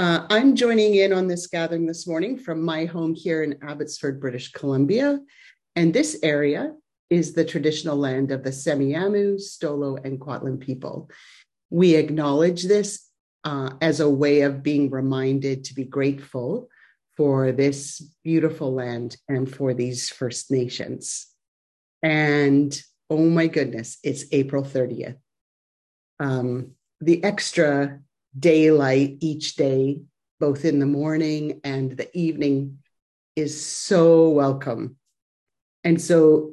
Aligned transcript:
Uh, 0.00 0.24
I'm 0.30 0.56
joining 0.56 0.94
in 0.94 1.12
on 1.12 1.26
this 1.26 1.46
gathering 1.46 1.84
this 1.84 2.06
morning 2.06 2.38
from 2.38 2.62
my 2.62 2.86
home 2.86 3.14
here 3.14 3.42
in 3.42 3.58
Abbotsford, 3.62 4.18
British 4.18 4.50
Columbia. 4.50 5.20
And 5.76 5.92
this 5.92 6.18
area 6.22 6.72
is 7.10 7.34
the 7.34 7.44
traditional 7.44 7.98
land 7.98 8.32
of 8.32 8.42
the 8.42 8.48
Semiahmoo, 8.48 9.34
Stolo, 9.38 10.02
and 10.02 10.18
Kwantlen 10.18 10.58
people. 10.58 11.10
We 11.68 11.96
acknowledge 11.96 12.62
this 12.62 13.10
uh, 13.44 13.72
as 13.82 14.00
a 14.00 14.08
way 14.08 14.40
of 14.40 14.62
being 14.62 14.88
reminded 14.88 15.64
to 15.64 15.74
be 15.74 15.84
grateful 15.84 16.70
for 17.14 17.52
this 17.52 18.00
beautiful 18.24 18.72
land 18.72 19.18
and 19.28 19.54
for 19.54 19.74
these 19.74 20.08
First 20.08 20.50
Nations. 20.50 21.26
And 22.02 22.74
oh 23.10 23.28
my 23.28 23.48
goodness, 23.48 23.98
it's 24.02 24.24
April 24.32 24.64
30th. 24.64 25.18
Um, 26.18 26.70
the 27.02 27.22
extra 27.22 28.00
daylight 28.38 29.18
each 29.20 29.56
day, 29.56 30.00
both 30.38 30.64
in 30.64 30.78
the 30.78 30.86
morning 30.86 31.60
and 31.64 31.96
the 31.96 32.16
evening, 32.16 32.78
is 33.36 33.64
so 33.64 34.30
welcome. 34.30 34.96
And 35.84 36.00
so, 36.00 36.52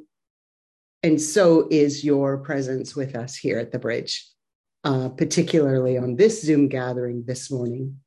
and 1.02 1.20
so 1.20 1.68
is 1.70 2.04
your 2.04 2.38
presence 2.38 2.96
with 2.96 3.14
us 3.14 3.36
here 3.36 3.58
at 3.58 3.72
the 3.72 3.78
bridge, 3.78 4.26
uh, 4.84 5.10
particularly 5.10 5.98
on 5.98 6.16
this 6.16 6.42
Zoom 6.42 6.68
gathering 6.68 7.24
this 7.26 7.50
morning. 7.50 8.00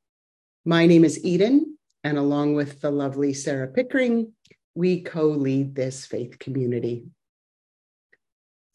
My 0.65 0.85
name 0.85 1.05
is 1.05 1.23
Eden, 1.23 1.77
and 2.03 2.17
along 2.17 2.55
with 2.55 2.81
the 2.81 2.91
lovely 2.91 3.33
Sarah 3.33 3.67
Pickering, 3.67 4.33
we 4.75 5.01
co 5.01 5.27
lead 5.27 5.75
this 5.75 6.05
faith 6.05 6.39
community. 6.39 7.05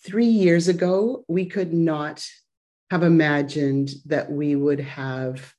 Three 0.05 0.27
years 0.27 0.69
ago, 0.69 1.25
we 1.27 1.47
could 1.47 1.73
not 1.73 2.25
have 2.91 3.03
imagined 3.03 3.91
that 4.07 4.31
we 4.31 4.55
would 4.55 4.81
have 4.81 5.53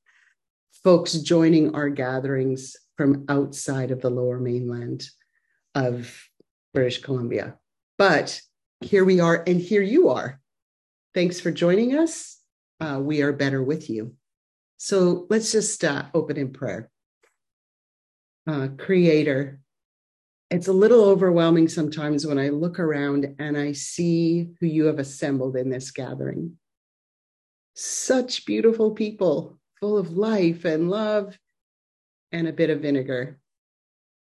folks 0.83 1.13
joining 1.13 1.75
our 1.75 1.89
gatherings 1.89 2.75
from 2.95 3.25
outside 3.29 3.91
of 3.91 4.01
the 4.01 4.09
lower 4.09 4.39
mainland 4.39 5.03
of 5.75 6.13
British 6.73 7.01
Columbia. 7.01 7.55
But 7.97 8.41
here 8.81 9.03
we 9.03 9.19
are, 9.19 9.43
and 9.45 9.59
here 9.59 9.81
you 9.81 10.09
are. 10.09 10.39
Thanks 11.13 11.39
for 11.39 11.51
joining 11.51 11.97
us. 11.97 12.37
Uh, 12.79 12.99
we 13.01 13.21
are 13.21 13.33
better 13.33 13.61
with 13.61 13.89
you. 13.89 14.13
So 14.77 15.25
let's 15.29 15.51
just 15.51 15.83
uh, 15.83 16.05
open 16.13 16.37
in 16.37 16.53
prayer. 16.53 16.89
Uh, 18.45 18.69
creator, 18.77 19.59
it's 20.49 20.67
a 20.67 20.73
little 20.73 21.03
overwhelming 21.03 21.67
sometimes 21.67 22.25
when 22.25 22.39
I 22.39 22.49
look 22.49 22.79
around 22.79 23.35
and 23.39 23.57
I 23.57 23.73
see 23.73 24.51
who 24.59 24.67
you 24.67 24.85
have 24.85 24.99
assembled 24.99 25.57
in 25.57 25.69
this 25.69 25.91
gathering 25.91 26.57
such 27.79 28.45
beautiful 28.47 28.89
people, 28.89 29.59
full 29.79 29.99
of 29.99 30.17
life 30.17 30.65
and 30.65 30.89
love 30.89 31.37
and 32.31 32.47
a 32.47 32.53
bit 32.53 32.71
of 32.71 32.81
vinegar. 32.81 33.39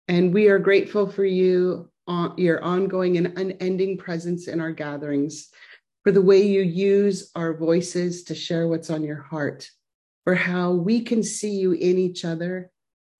And 0.07 0.31
we 0.31 0.47
are 0.49 0.59
grateful 0.59 1.09
for 1.09 1.25
you, 1.25 1.89
uh, 2.07 2.29
your 2.37 2.63
ongoing 2.63 3.17
and 3.17 3.37
unending 3.39 3.97
presence 3.97 4.47
in 4.47 4.61
our 4.61 4.71
gatherings, 4.71 5.49
for 6.03 6.11
the 6.11 6.21
way 6.21 6.43
you 6.43 6.61
use 6.61 7.31
our 7.35 7.55
voices 7.55 8.23
to 8.25 8.35
share 8.35 8.67
what's 8.67 8.91
on 8.91 9.03
your 9.03 9.21
heart, 9.21 9.69
for 10.23 10.35
how 10.35 10.73
we 10.73 11.01
can 11.01 11.23
see 11.23 11.51
you 11.51 11.71
in 11.71 11.97
each 11.97 12.23
other, 12.23 12.69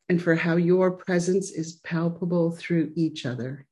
and 0.08 0.22
for 0.22 0.36
how 0.36 0.55
your 0.55 0.92
presence 0.92 1.49
is 1.49 1.80
palpable 1.83 2.52
through 2.52 2.92
each 2.95 3.25
other. 3.25 3.66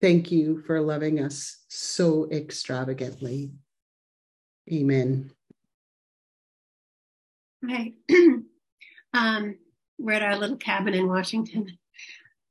Thank 0.00 0.32
you 0.32 0.62
for 0.66 0.80
loving 0.80 1.20
us 1.20 1.58
so 1.68 2.28
extravagantly. 2.30 3.52
Amen. 4.72 5.30
Hi. 7.68 7.92
um, 9.12 9.56
we're 9.98 10.14
at 10.14 10.22
our 10.22 10.38
little 10.38 10.56
cabin 10.56 10.94
in 10.94 11.06
Washington. 11.06 11.76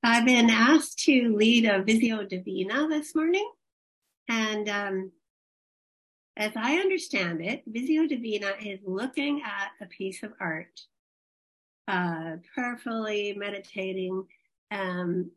I've 0.03 0.25
been 0.25 0.51
asked 0.51 0.99
to 1.05 1.35
lead 1.35 1.65
a 1.65 1.81
Visio 1.81 2.25
Divina 2.25 2.87
this 2.87 3.15
morning. 3.15 3.49
And 4.27 4.69
um, 4.69 5.11
as 6.37 6.51
I 6.55 6.75
understand 6.75 7.41
it, 7.41 7.63
Visio 7.65 8.05
Divina 8.05 8.53
is 8.63 8.81
looking 8.85 9.41
at 9.41 9.71
a 9.81 9.87
piece 9.87 10.21
of 10.21 10.31
art, 10.39 10.79
uh, 11.87 12.35
prayerfully 12.53 13.33
meditating 13.35 14.27
um, 14.69 15.31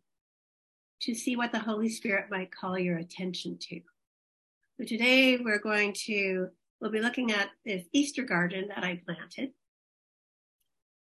to 1.00 1.14
see 1.14 1.34
what 1.34 1.50
the 1.50 1.58
Holy 1.58 1.88
Spirit 1.88 2.26
might 2.30 2.54
call 2.54 2.78
your 2.78 2.98
attention 2.98 3.56
to. 3.70 3.80
So 4.78 4.84
today 4.84 5.38
we're 5.38 5.58
going 5.58 5.94
to, 6.04 6.48
we'll 6.78 6.90
be 6.90 7.00
looking 7.00 7.32
at 7.32 7.48
this 7.64 7.84
Easter 7.94 8.24
garden 8.24 8.68
that 8.68 8.84
I 8.84 9.00
planted. 9.06 9.52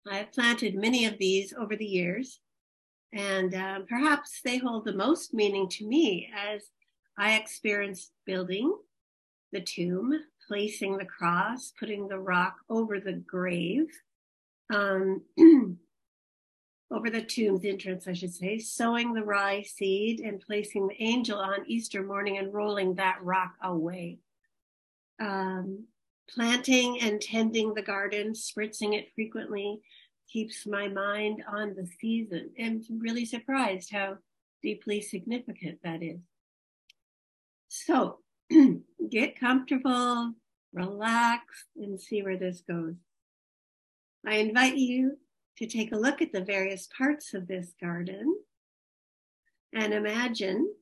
I've 0.08 0.32
planted 0.32 0.76
many 0.76 1.06
of 1.06 1.18
these 1.18 1.54
over 1.54 1.76
the 1.76 1.86
years, 1.86 2.40
and 3.14 3.54
uh, 3.54 3.80
perhaps 3.88 4.42
they 4.44 4.58
hold 4.58 4.86
the 4.86 4.94
most 4.94 5.34
meaning 5.34 5.68
to 5.70 5.88
me 5.88 6.30
as 6.36 6.64
I 7.18 7.36
experienced 7.36 8.12
building 8.26 8.74
the 9.52 9.62
tomb, 9.62 10.14
placing 10.48 10.98
the 10.98 11.06
cross, 11.06 11.74
putting 11.80 12.08
the 12.08 12.20
rock 12.20 12.58
over 12.70 13.00
the 13.00 13.14
grave, 13.14 13.88
um, 14.74 15.24
over 16.92 17.10
the 17.10 17.22
tomb's 17.22 17.66
entrance, 17.66 18.08
I 18.08 18.14
should 18.14 18.34
say, 18.34 18.60
sowing 18.60 19.14
the 19.14 19.24
rye 19.24 19.64
seed 19.64 20.22
and 20.22 20.42
placing 20.42 20.88
the 20.88 21.02
angel 21.02 21.40
on 21.40 21.66
Easter 21.68 22.04
morning 22.04 22.38
and 22.38 22.54
rolling 22.54 22.96
that 22.96 23.20
rock 23.22 23.54
away. 23.62 24.20
Um, 25.20 25.86
planting 26.34 27.00
and 27.02 27.22
tending 27.22 27.74
the 27.74 27.82
garden, 27.82 28.34
spritzing 28.34 28.98
it 28.98 29.12
frequently, 29.16 29.82
keeps 30.32 30.68
my 30.68 30.88
mind 30.88 31.44
on 31.52 31.76
the 31.76 31.88
season. 32.00 32.52
I'm 32.62 32.82
really 33.00 33.26
surprised 33.26 33.92
how 33.92 34.18
deeply 34.62 35.02
significant 35.02 35.80
that 35.84 36.04
is. 36.04 36.20
So 37.68 38.20
get 39.10 39.40
comfortable, 39.40 40.34
relax, 40.74 41.44
and 41.76 42.00
see 42.00 42.22
where 42.22 42.38
this 42.38 42.62
goes. 42.62 42.96
I 44.26 44.36
invite 44.36 44.76
you 44.76 45.18
to 45.58 45.68
take 45.68 45.92
a 45.92 45.98
look 45.98 46.22
at 46.22 46.32
the 46.32 46.44
various 46.44 46.88
parts 46.96 47.34
of 47.34 47.48
this 47.48 47.74
garden 47.82 48.36
and 49.74 49.94
imagine 49.94 50.74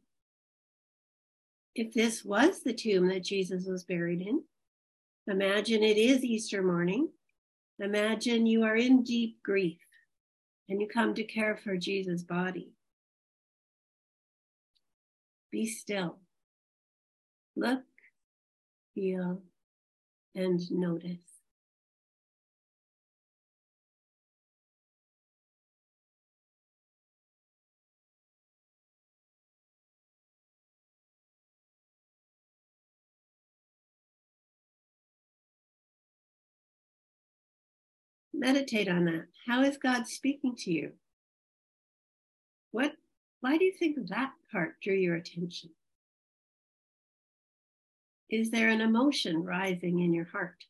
if 1.76 1.94
this 1.94 2.24
was 2.24 2.64
the 2.64 2.74
tomb 2.74 3.08
that 3.10 3.24
Jesus 3.24 3.66
was 3.66 3.84
buried 3.84 4.22
in. 4.22 4.44
Imagine 5.28 5.84
it 5.84 5.98
is 5.98 6.24
Easter 6.24 6.64
morning 6.64 7.10
Imagine 7.80 8.48
you 8.48 8.64
are 8.64 8.76
in 8.76 9.04
deep 9.04 9.38
grief 9.44 9.78
and 10.68 10.82
you 10.82 10.88
come 10.88 11.14
to 11.14 11.24
care 11.24 11.56
for 11.56 11.78
Jesus' 11.78 12.24
body. 12.24 12.72
Be 15.52 15.68
still. 15.68 16.18
Look, 17.56 17.84
feel, 18.96 19.44
and 20.36 20.60
notice. 20.72 21.37
Meditate 38.40 38.88
on 38.88 39.06
that. 39.06 39.26
How 39.48 39.64
is 39.64 39.78
God 39.78 40.08
speaking 40.08 40.56
to 40.60 40.72
you? 40.72 40.92
What, 42.72 42.94
why 43.42 43.58
do 43.58 43.66
you 43.66 43.74
think 43.74 43.98
that 44.10 44.32
part 44.52 44.80
drew 44.80 44.94
your 44.94 45.16
attention? 45.16 45.72
Is 48.30 48.52
there 48.52 48.70
an 48.70 48.82
emotion 48.82 49.44
rising 49.44 50.02
in 50.02 50.14
your 50.14 50.26
heart? 50.26 50.66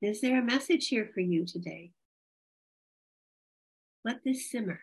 Is 0.00 0.22
there 0.22 0.38
a 0.38 0.44
message 0.44 0.88
here 0.88 1.10
for 1.12 1.20
you 1.20 1.44
today? 1.44 1.90
Let 4.02 4.24
this 4.24 4.50
simmer. 4.50 4.80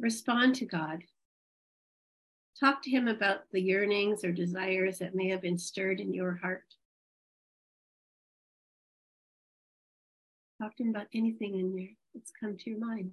Respond 0.00 0.54
to 0.56 0.64
God. 0.64 1.04
Talk 2.58 2.82
to 2.82 2.90
Him 2.90 3.08
about 3.08 3.50
the 3.52 3.60
yearnings 3.60 4.24
or 4.24 4.32
desires 4.32 4.98
that 4.98 5.14
may 5.14 5.28
have 5.28 5.42
been 5.42 5.58
stirred 5.58 6.00
in 6.00 6.12
your 6.12 6.34
heart. 6.34 6.64
Talk 10.60 10.76
to 10.76 10.82
Him 10.82 10.90
about 10.90 11.06
anything 11.14 11.58
in 11.58 11.74
there 11.74 11.96
that's 12.14 12.32
come 12.38 12.56
to 12.56 12.70
your 12.70 12.80
mind. 12.80 13.12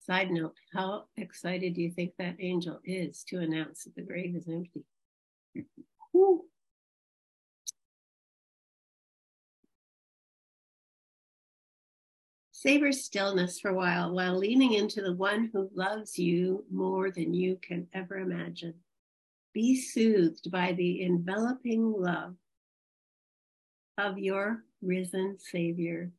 Side 0.00 0.30
note, 0.30 0.54
how 0.74 1.04
excited 1.16 1.74
do 1.74 1.80
you 1.80 1.90
think 1.90 2.12
that 2.18 2.36
angel 2.38 2.78
is 2.84 3.24
to 3.28 3.38
announce 3.38 3.84
that 3.84 3.94
the 3.94 4.02
grave 4.02 4.36
is 4.36 4.46
empty? 4.48 4.84
Savor 12.64 12.92
stillness 12.92 13.60
for 13.60 13.68
a 13.68 13.74
while 13.74 14.14
while 14.14 14.38
leaning 14.38 14.72
into 14.72 15.02
the 15.02 15.12
one 15.12 15.50
who 15.52 15.68
loves 15.74 16.18
you 16.18 16.64
more 16.70 17.10
than 17.10 17.34
you 17.34 17.58
can 17.60 17.86
ever 17.92 18.16
imagine. 18.16 18.74
Be 19.52 19.78
soothed 19.78 20.50
by 20.50 20.72
the 20.72 21.02
enveloping 21.02 21.92
love 21.92 22.36
of 23.98 24.18
your 24.18 24.64
risen 24.80 25.36
Savior, 25.38 26.10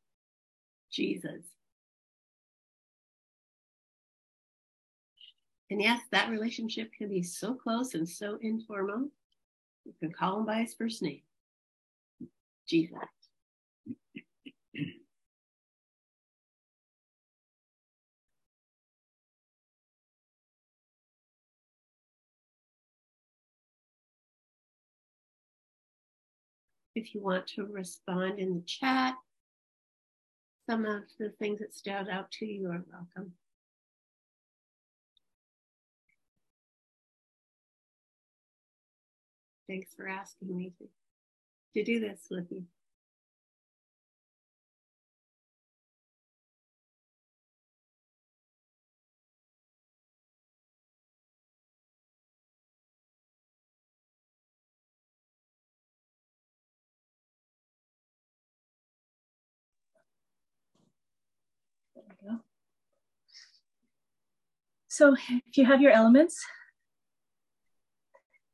Jesus. 0.92 1.46
And 5.72 5.82
yes, 5.82 6.02
that 6.12 6.30
relationship 6.30 6.92
can 6.96 7.10
be 7.10 7.24
so 7.24 7.56
close 7.56 7.96
and 7.96 8.08
so 8.08 8.38
informal. 8.42 9.10
You 9.86 9.94
can 10.00 10.12
call 10.12 10.40
him 10.40 10.46
by 10.46 10.62
his 10.62 10.74
first 10.74 11.02
name 11.02 11.22
Jesus. 12.68 12.98
If 26.96 27.14
you 27.14 27.22
want 27.22 27.46
to 27.48 27.66
respond 27.66 28.40
in 28.40 28.56
the 28.56 28.62
chat, 28.66 29.16
some 30.70 30.86
of 30.86 31.04
the 31.20 31.30
things 31.40 31.60
that 31.60 31.76
stood 31.76 32.10
out 32.10 32.32
to 32.32 32.46
you 32.46 32.68
are 32.72 32.84
welcome. 32.90 33.34
Thanks 39.68 39.94
for 39.96 40.08
asking 40.08 40.56
me 40.56 40.74
to, 40.78 40.88
to 41.74 41.84
do 41.84 42.00
this 42.00 42.28
with 42.30 42.52
you. 42.52 42.66
So 64.96 65.14
if 65.14 65.58
you 65.58 65.66
have 65.66 65.82
your 65.82 65.92
elements, 65.92 66.42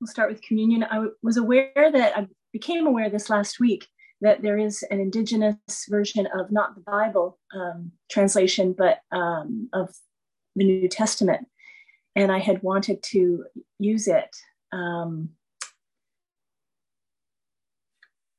we'll 0.01 0.07
start 0.07 0.31
with 0.31 0.42
communion. 0.42 0.83
I 0.83 1.06
was 1.21 1.38
aware 1.38 1.71
that 1.75 2.18
I 2.18 2.27
became 2.51 2.88
aware 2.88 3.09
this 3.09 3.30
last 3.30 3.59
week 3.59 3.88
that 4.19 4.42
there 4.42 4.57
is 4.57 4.83
an 4.89 5.00
indigenous 5.00 5.56
version 5.89 6.27
of 6.38 6.51
not 6.51 6.75
the 6.75 6.81
Bible 6.81 7.39
um, 7.53 7.92
translation, 8.09 8.74
but 8.77 9.00
um, 9.12 9.69
of 9.74 9.95
the 10.56 10.65
New 10.65 10.88
Testament. 10.88 11.48
And 12.15 12.31
I 12.31 12.39
had 12.39 12.62
wanted 12.62 13.01
to 13.03 13.45
use 13.80 14.07
it 14.07 14.36
um, 14.71 15.30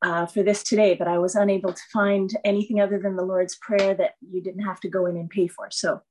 uh, 0.03 0.27
for 0.27 0.43
this 0.43 0.63
today, 0.63 0.95
but 0.95 1.09
I 1.09 1.19
was 1.19 1.37
unable 1.37 1.73
to 1.73 1.83
find 1.93 2.31
anything 2.45 2.81
other 2.81 2.99
than 2.99 3.17
the 3.17 3.25
Lord's 3.25 3.57
Prayer 3.57 3.95
that 3.95 4.15
you 4.21 4.43
didn't 4.43 4.65
have 4.65 4.81
to 4.81 4.89
go 4.89 5.07
in 5.07 5.17
and 5.17 5.31
pay 5.31 5.47
for. 5.47 5.69
So 5.71 6.03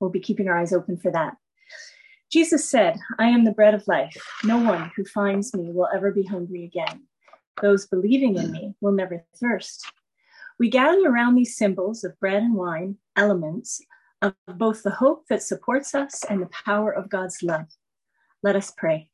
we'll 0.00 0.10
be 0.10 0.20
keeping 0.20 0.48
our 0.48 0.58
eyes 0.58 0.72
open 0.72 0.96
for 0.96 1.10
that. 1.12 1.36
Jesus 2.30 2.68
said, 2.68 2.98
I 3.18 3.28
am 3.28 3.44
the 3.44 3.52
bread 3.52 3.74
of 3.74 3.88
life. 3.88 4.16
No 4.44 4.58
one 4.58 4.90
who 4.94 5.04
finds 5.04 5.54
me 5.54 5.70
will 5.70 5.88
ever 5.94 6.10
be 6.10 6.24
hungry 6.24 6.64
again. 6.64 7.02
Those 7.62 7.86
believing 7.86 8.36
in 8.36 8.52
me 8.52 8.74
will 8.80 8.92
never 8.92 9.24
thirst. 9.36 9.90
We 10.58 10.68
gather 10.68 11.08
around 11.08 11.34
these 11.34 11.56
symbols 11.56 12.04
of 12.04 12.18
bread 12.20 12.42
and 12.42 12.54
wine, 12.54 12.96
elements 13.16 13.80
of 14.20 14.34
both 14.46 14.82
the 14.82 14.90
hope 14.90 15.24
that 15.28 15.42
supports 15.42 15.94
us 15.94 16.24
and 16.24 16.42
the 16.42 16.50
power 16.64 16.92
of 16.92 17.08
God's 17.08 17.42
love. 17.42 17.66
Let 18.42 18.56
us 18.56 18.72
pray. 18.76 19.10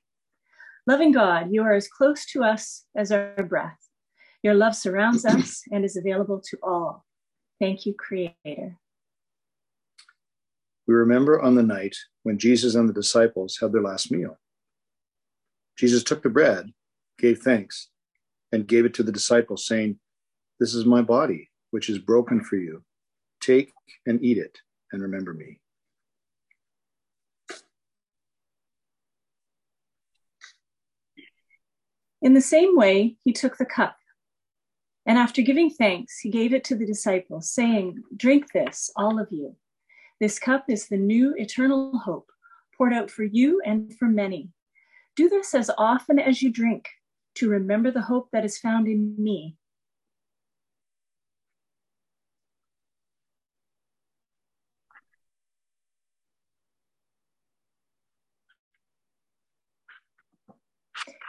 Loving 0.86 1.12
God, 1.12 1.48
you 1.50 1.62
are 1.62 1.74
as 1.74 1.88
close 1.88 2.26
to 2.26 2.42
us 2.42 2.84
as 2.96 3.12
our 3.12 3.42
breath. 3.42 3.78
Your 4.42 4.54
love 4.54 4.74
surrounds 4.74 5.24
us 5.24 5.62
and 5.70 5.84
is 5.84 5.96
available 5.96 6.40
to 6.50 6.58
all. 6.62 7.04
Thank 7.60 7.86
you, 7.86 7.94
Creator. 7.94 8.78
We 10.86 10.94
remember 10.94 11.40
on 11.40 11.54
the 11.54 11.62
night 11.62 11.96
when 12.24 12.38
Jesus 12.38 12.74
and 12.74 12.88
the 12.88 12.92
disciples 12.92 13.58
had 13.60 13.72
their 13.72 13.82
last 13.82 14.10
meal. 14.10 14.38
Jesus 15.78 16.04
took 16.04 16.22
the 16.22 16.28
bread, 16.28 16.72
gave 17.18 17.38
thanks, 17.38 17.88
and 18.52 18.66
gave 18.66 18.84
it 18.84 18.94
to 18.94 19.02
the 19.02 19.12
disciples, 19.12 19.66
saying, 19.66 19.98
This 20.60 20.74
is 20.74 20.84
my 20.84 21.02
body, 21.02 21.50
which 21.70 21.88
is 21.88 21.98
broken 21.98 22.42
for 22.42 22.56
you. 22.56 22.84
Take 23.40 23.72
and 24.06 24.22
eat 24.22 24.38
it, 24.38 24.58
and 24.92 25.02
remember 25.02 25.34
me. 25.34 25.60
In 32.22 32.32
the 32.32 32.40
same 32.40 32.76
way, 32.76 33.16
he 33.24 33.32
took 33.32 33.58
the 33.58 33.66
cup. 33.66 33.96
And 35.06 35.18
after 35.18 35.42
giving 35.42 35.68
thanks, 35.68 36.20
he 36.20 36.30
gave 36.30 36.54
it 36.54 36.64
to 36.64 36.74
the 36.74 36.86
disciples, 36.86 37.50
saying, 37.50 38.02
Drink 38.16 38.52
this, 38.52 38.90
all 38.96 39.20
of 39.20 39.28
you. 39.30 39.56
This 40.24 40.38
cup 40.38 40.70
is 40.70 40.88
the 40.88 40.96
new 40.96 41.34
eternal 41.36 41.98
hope 41.98 42.32
poured 42.78 42.94
out 42.94 43.10
for 43.10 43.24
you 43.24 43.60
and 43.66 43.94
for 43.98 44.06
many. 44.06 44.48
Do 45.16 45.28
this 45.28 45.54
as 45.54 45.70
often 45.76 46.18
as 46.18 46.40
you 46.40 46.50
drink 46.50 46.88
to 47.34 47.50
remember 47.50 47.90
the 47.90 48.00
hope 48.00 48.30
that 48.32 48.42
is 48.42 48.56
found 48.56 48.88
in 48.88 49.14
me. 49.18 49.58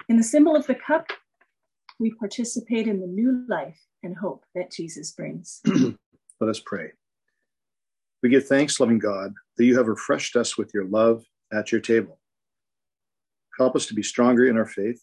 In 0.07 0.15
the 0.15 0.23
symbol 0.23 0.55
of 0.55 0.67
the 0.67 0.75
cup, 0.75 1.07
we 1.99 2.13
participate 2.13 2.87
in 2.87 3.01
the 3.01 3.07
new 3.07 3.43
life 3.49 3.81
and 4.03 4.15
hope 4.15 4.45
that 4.55 4.71
Jesus 4.71 5.11
brings. 5.11 5.61
Let 6.39 6.49
us 6.49 6.61
pray. 6.65 6.93
We 8.25 8.29
give 8.29 8.47
thanks, 8.47 8.79
loving 8.79 8.97
God, 8.97 9.35
that 9.55 9.65
you 9.65 9.77
have 9.77 9.87
refreshed 9.87 10.35
us 10.35 10.57
with 10.57 10.73
your 10.73 10.85
love 10.85 11.23
at 11.53 11.71
your 11.71 11.79
table. 11.79 12.17
Help 13.59 13.75
us 13.75 13.85
to 13.85 13.93
be 13.93 14.01
stronger 14.01 14.47
in 14.47 14.57
our 14.57 14.65
faith. 14.65 14.99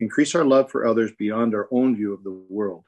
Increase 0.00 0.34
our 0.34 0.44
love 0.44 0.68
for 0.68 0.84
others 0.84 1.12
beyond 1.16 1.54
our 1.54 1.68
own 1.70 1.94
view 1.94 2.12
of 2.12 2.24
the 2.24 2.32
world. 2.48 2.82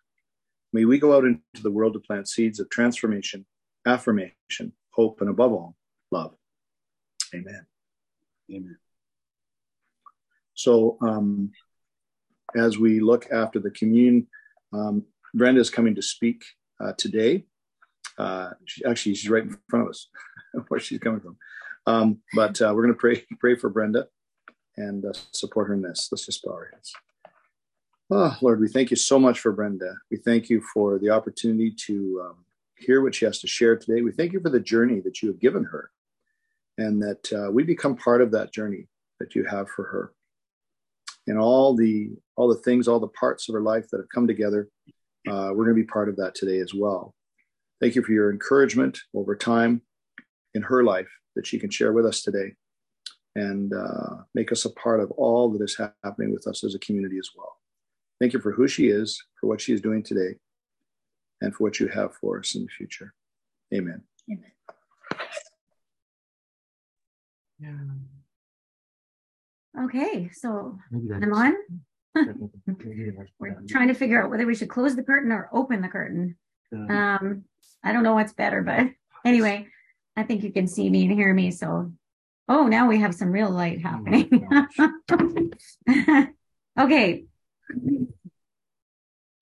May 0.72 0.86
we 0.86 0.98
go 0.98 1.16
out 1.16 1.24
into 1.24 1.62
the 1.62 1.70
world 1.70 1.92
to 1.92 2.00
plant 2.00 2.28
seeds 2.28 2.58
of 2.58 2.68
transformation, 2.68 3.46
affirmation, 3.86 4.72
hope, 4.90 5.20
and 5.20 5.30
above 5.30 5.52
all, 5.52 5.76
love. 6.10 6.34
Amen. 7.32 7.64
Amen. 8.50 8.76
So, 10.54 10.98
um, 11.00 11.52
as 12.56 12.76
we 12.76 12.98
look 12.98 13.30
after 13.30 13.60
the 13.60 13.70
communion, 13.70 14.26
um, 14.72 15.04
Brenda 15.32 15.60
is 15.60 15.70
coming 15.70 15.94
to 15.94 16.02
speak 16.02 16.42
uh, 16.80 16.94
today. 16.98 17.44
Uh, 18.18 18.50
she, 18.64 18.84
actually, 18.84 19.14
she's 19.14 19.30
right 19.30 19.42
in 19.42 19.56
front 19.68 19.84
of 19.84 19.90
us, 19.90 20.08
where 20.68 20.80
she's 20.80 20.98
coming 20.98 21.20
from. 21.20 21.36
Um, 21.86 22.20
but 22.34 22.60
uh, 22.60 22.72
we're 22.74 22.82
going 22.82 22.94
to 22.94 23.00
pray 23.00 23.24
pray 23.38 23.56
for 23.56 23.68
Brenda 23.68 24.06
and 24.76 25.04
uh, 25.04 25.12
support 25.32 25.68
her 25.68 25.74
in 25.74 25.82
this. 25.82 26.08
Let's 26.10 26.26
just 26.26 26.42
bow 26.44 26.52
our 26.52 26.70
heads. 26.72 26.92
Oh, 28.10 28.36
Lord, 28.42 28.60
we 28.60 28.68
thank 28.68 28.90
you 28.90 28.96
so 28.96 29.18
much 29.18 29.40
for 29.40 29.52
Brenda. 29.52 29.94
We 30.10 30.18
thank 30.18 30.48
you 30.48 30.62
for 30.72 30.98
the 30.98 31.10
opportunity 31.10 31.74
to 31.86 32.22
um, 32.24 32.44
hear 32.76 33.02
what 33.02 33.14
she 33.14 33.24
has 33.24 33.40
to 33.40 33.46
share 33.46 33.76
today. 33.76 34.02
We 34.02 34.12
thank 34.12 34.32
you 34.32 34.40
for 34.40 34.50
the 34.50 34.60
journey 34.60 35.00
that 35.00 35.22
you 35.22 35.28
have 35.28 35.40
given 35.40 35.64
her, 35.64 35.90
and 36.78 37.02
that 37.02 37.32
uh, 37.32 37.50
we 37.50 37.64
become 37.64 37.96
part 37.96 38.20
of 38.20 38.30
that 38.32 38.52
journey 38.52 38.88
that 39.20 39.34
you 39.34 39.44
have 39.44 39.68
for 39.68 39.84
her. 39.84 40.12
And 41.26 41.38
all 41.38 41.74
the 41.74 42.10
all 42.36 42.48
the 42.48 42.60
things, 42.60 42.88
all 42.88 43.00
the 43.00 43.08
parts 43.08 43.48
of 43.48 43.54
her 43.54 43.62
life 43.62 43.88
that 43.90 43.98
have 43.98 44.08
come 44.14 44.26
together, 44.26 44.68
uh, 45.28 45.50
we're 45.54 45.64
going 45.64 45.76
to 45.76 45.82
be 45.82 45.84
part 45.84 46.08
of 46.08 46.16
that 46.16 46.34
today 46.34 46.58
as 46.58 46.74
well. 46.74 47.14
Thank 47.80 47.94
you 47.94 48.02
for 48.02 48.12
your 48.12 48.30
encouragement 48.30 48.98
over 49.14 49.36
time 49.36 49.82
in 50.54 50.62
her 50.62 50.84
life 50.84 51.08
that 51.36 51.46
she 51.46 51.58
can 51.58 51.70
share 51.70 51.92
with 51.92 52.06
us 52.06 52.22
today 52.22 52.54
and 53.34 53.72
uh, 53.72 54.22
make 54.34 54.52
us 54.52 54.64
a 54.64 54.70
part 54.70 55.00
of 55.00 55.10
all 55.12 55.50
that 55.50 55.62
is 55.62 55.76
happening 55.76 56.32
with 56.32 56.46
us 56.46 56.62
as 56.62 56.74
a 56.74 56.78
community 56.78 57.18
as 57.18 57.30
well. 57.36 57.56
Thank 58.20 58.32
you 58.32 58.40
for 58.40 58.52
who 58.52 58.68
she 58.68 58.88
is, 58.88 59.20
for 59.40 59.48
what 59.48 59.60
she 59.60 59.72
is 59.72 59.80
doing 59.80 60.02
today, 60.02 60.36
and 61.40 61.54
for 61.54 61.64
what 61.64 61.80
you 61.80 61.88
have 61.88 62.14
for 62.14 62.38
us 62.38 62.54
in 62.54 62.62
the 62.62 62.68
future. 62.68 63.12
Amen. 63.74 64.02
Amen. 64.30 64.52
Yeah. 67.58 67.76
Okay, 69.84 70.30
so 70.32 70.78
I'm 70.92 71.34
on. 71.34 71.56
We're 73.40 73.60
trying 73.68 73.88
to 73.88 73.94
figure 73.94 74.22
out 74.22 74.30
whether 74.30 74.46
we 74.46 74.54
should 74.54 74.68
close 74.68 74.94
the 74.94 75.02
curtain 75.02 75.32
or 75.32 75.50
open 75.52 75.82
the 75.82 75.88
curtain. 75.88 76.36
Um, 76.72 77.44
I 77.82 77.92
don't 77.92 78.02
know 78.02 78.14
what's 78.14 78.32
better, 78.32 78.62
but 78.62 78.88
anyway, 79.24 79.66
I 80.16 80.22
think 80.22 80.42
you 80.42 80.52
can 80.52 80.66
see 80.66 80.88
me 80.88 81.04
and 81.04 81.12
hear 81.12 81.32
me. 81.32 81.50
So, 81.50 81.92
oh, 82.48 82.66
now 82.66 82.88
we 82.88 83.00
have 83.00 83.14
some 83.14 83.30
real 83.30 83.50
light 83.50 83.80
oh 83.84 83.88
happening. 83.88 84.48
okay. 86.80 87.24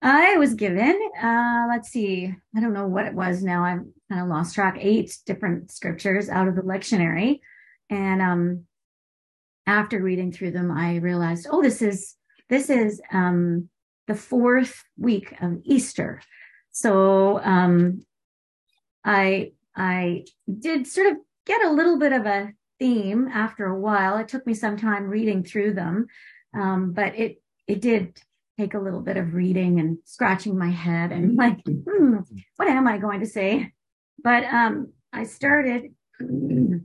I 0.04 0.36
was 0.36 0.54
given, 0.54 0.98
uh, 1.22 1.66
let's 1.68 1.90
see, 1.90 2.34
I 2.56 2.60
don't 2.60 2.72
know 2.72 2.88
what 2.88 3.06
it 3.06 3.14
was 3.14 3.42
now. 3.42 3.64
I've 3.64 3.84
kind 4.10 4.22
of 4.22 4.28
lost 4.28 4.56
track, 4.56 4.76
eight 4.80 5.16
different 5.26 5.70
scriptures 5.70 6.28
out 6.28 6.48
of 6.48 6.56
the 6.56 6.62
lectionary. 6.62 7.38
And 7.88 8.20
um, 8.20 8.64
after 9.66 10.02
reading 10.02 10.32
through 10.32 10.50
them, 10.50 10.72
I 10.72 10.96
realized, 10.96 11.46
oh, 11.50 11.62
this 11.62 11.82
is 11.82 12.16
this 12.48 12.68
is 12.68 13.00
um, 13.12 13.68
the 14.08 14.14
fourth 14.14 14.82
week 14.98 15.34
of 15.40 15.60
Easter. 15.64 16.20
So 16.72 17.38
um, 17.42 18.04
I 19.04 19.52
I 19.76 20.24
did 20.58 20.86
sort 20.86 21.12
of 21.12 21.18
get 21.46 21.64
a 21.64 21.70
little 21.70 21.98
bit 21.98 22.12
of 22.12 22.26
a 22.26 22.52
theme 22.78 23.28
after 23.28 23.66
a 23.66 23.78
while. 23.78 24.18
It 24.18 24.28
took 24.28 24.46
me 24.46 24.54
some 24.54 24.76
time 24.76 25.08
reading 25.08 25.44
through 25.44 25.74
them, 25.74 26.06
um, 26.54 26.92
but 26.92 27.14
it 27.16 27.42
it 27.66 27.80
did 27.80 28.20
take 28.58 28.74
a 28.74 28.80
little 28.80 29.00
bit 29.00 29.16
of 29.16 29.34
reading 29.34 29.80
and 29.80 29.98
scratching 30.04 30.58
my 30.58 30.70
head 30.70 31.12
and 31.12 31.36
like, 31.44 31.60
hmm, 31.66 32.16
what 32.56 32.68
am 32.68 32.88
I 32.88 32.98
going 32.98 33.20
to 33.20 33.26
say? 33.26 33.72
But 34.22 34.44
um, 34.44 34.92
I 35.12 35.24
started 35.24 35.94
with 36.20 36.82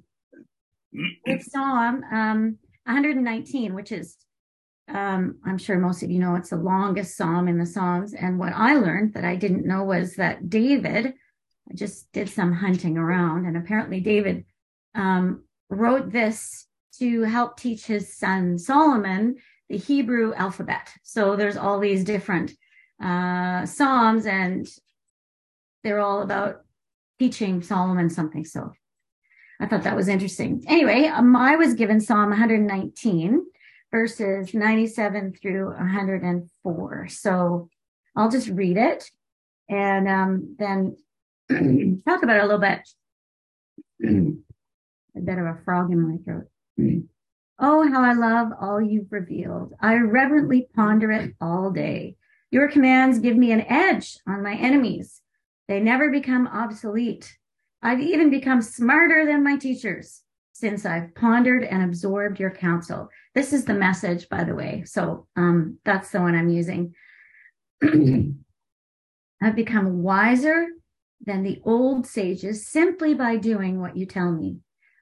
Psalm 1.42 2.04
um, 2.12 2.58
119, 2.86 3.74
which 3.74 3.92
is 3.92 4.18
um, 4.90 5.38
I'm 5.46 5.58
sure 5.58 5.78
most 5.78 6.02
of 6.04 6.10
you 6.10 6.20
know 6.20 6.36
it's 6.36 6.52
the 6.52 6.58
longest 6.58 7.18
psalm 7.18 7.48
in 7.48 7.58
the 7.58 7.66
Psalms. 7.66 8.14
And 8.14 8.40
what 8.40 8.54
I 8.54 8.76
learned 8.76 9.14
that 9.14 9.26
I 9.26 9.36
didn't 9.36 9.66
know 9.66 9.84
was 9.84 10.16
that 10.16 10.50
David, 10.50 11.14
I 11.70 11.74
just 11.74 12.12
did 12.14 12.30
some 12.30 12.54
hunting 12.54 12.98
around, 12.98 13.46
and 13.46 13.58
apparently 13.58 14.00
David 14.00 14.46
um, 14.96 15.44
wrote 15.70 16.12
this 16.12 16.68
to 17.00 17.24
help 17.24 17.58
teach 17.58 17.86
his 17.86 18.18
son 18.18 18.58
Solomon 18.58 19.36
the 19.70 19.78
Hebrew 19.78 20.34
alphabet. 20.34 20.90
So 21.04 21.36
there's 21.36 21.58
all 21.58 21.80
these 21.80 22.06
different 22.06 22.54
uh, 23.04 23.66
psalms, 23.66 24.26
and 24.26 24.66
they're 25.84 26.00
all 26.00 26.22
about 26.22 26.62
teaching 27.20 27.62
Solomon 27.62 28.10
something. 28.10 28.46
So 28.46 28.72
I 29.60 29.66
thought 29.66 29.84
that 29.84 29.96
was 29.96 30.08
interesting. 30.08 30.64
Anyway, 30.68 31.08
um, 31.08 31.36
I 31.36 31.58
was 31.58 31.74
given 31.74 32.00
Psalm 32.00 32.30
119 32.30 33.46
verses 33.92 34.54
97 34.54 35.34
through 35.42 35.68
104. 35.76 37.08
So 37.10 37.70
I'll 38.16 38.30
just 38.30 38.50
read 38.50 38.78
it 38.78 39.10
and 39.70 40.08
um, 40.08 40.56
then 40.60 40.98
talk 42.08 42.24
about 42.24 42.38
it 42.38 42.44
a 42.44 42.46
little 42.46 42.60
bit. 42.60 42.90
a 45.16 45.20
bit 45.20 45.38
of 45.38 45.46
a 45.46 45.60
frog 45.64 45.92
in 45.92 46.10
my 46.10 46.18
throat. 46.24 46.48
oh, 47.60 47.92
how 47.92 48.02
I 48.02 48.14
love 48.14 48.50
all 48.60 48.82
you've 48.82 49.12
revealed. 49.12 49.74
I 49.82 49.96
reverently 49.96 50.68
ponder 50.76 51.12
it 51.12 51.34
all 51.42 51.72
day. 51.72 52.16
Your 52.52 52.70
commands 52.70 53.20
give 53.20 53.36
me 53.36 53.52
an 53.52 53.66
edge 53.68 54.18
on 54.28 54.44
my 54.44 54.56
enemies. 54.56 55.22
They 55.68 55.80
never 55.80 56.10
become 56.10 56.48
obsolete. 56.48 57.38
I've 57.82 58.00
even 58.00 58.30
become 58.30 58.62
smarter 58.62 59.26
than 59.26 59.44
my 59.44 59.58
teachers 59.58 60.24
since 60.60 60.88
I've 60.88 61.14
pondered 61.14 61.64
and 61.64 61.84
absorbed 61.84 62.40
your 62.40 62.50
counsel. 62.50 63.10
This 63.36 63.54
is 63.54 63.66
the 63.66 63.76
message, 63.76 64.28
by 64.28 64.44
the 64.44 64.56
way. 64.56 64.84
So 64.88 65.28
um, 65.36 65.78
that's 65.86 66.10
the 66.10 66.20
one 66.20 66.34
I'm 66.34 66.50
using. 66.50 66.96
I've 67.84 69.56
become 69.56 70.02
wiser 70.02 70.66
than 71.24 71.44
the 71.44 71.62
old 71.64 72.08
sages 72.08 72.68
simply 72.68 73.14
by 73.14 73.38
doing 73.38 73.80
what 73.80 73.96
you 73.96 74.08
tell 74.08 74.32
me. 74.32 74.58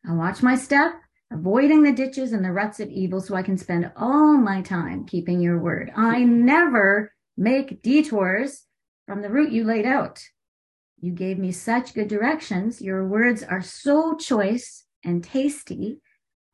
I 0.06 0.12
watch 0.12 0.44
my 0.44 0.56
step, 0.56 0.92
avoiding 1.32 1.84
the 1.84 1.94
ditches 1.94 2.34
and 2.34 2.44
the 2.44 2.52
ruts 2.52 2.82
of 2.82 2.90
evil 2.90 3.22
so 3.22 3.36
I 3.36 3.44
can 3.44 3.58
spend 3.58 3.94
all 3.96 4.36
my 4.36 4.62
time 4.62 5.06
keeping 5.06 5.40
your 5.40 5.58
word. 5.58 5.90
I 5.96 6.26
never 6.26 7.14
make 7.38 7.82
detours 7.82 8.64
from 9.08 9.22
the 9.22 9.30
route 9.30 9.54
you 9.54 9.64
laid 9.64 9.86
out. 9.86 10.22
You 11.00 11.14
gave 11.14 11.38
me 11.38 11.54
such 11.54 11.94
good 11.94 12.10
directions. 12.10 12.82
Your 12.82 13.08
words 13.08 13.42
are 13.42 13.62
so 13.62 14.18
choice 14.18 14.85
and 15.06 15.24
tasty, 15.24 16.00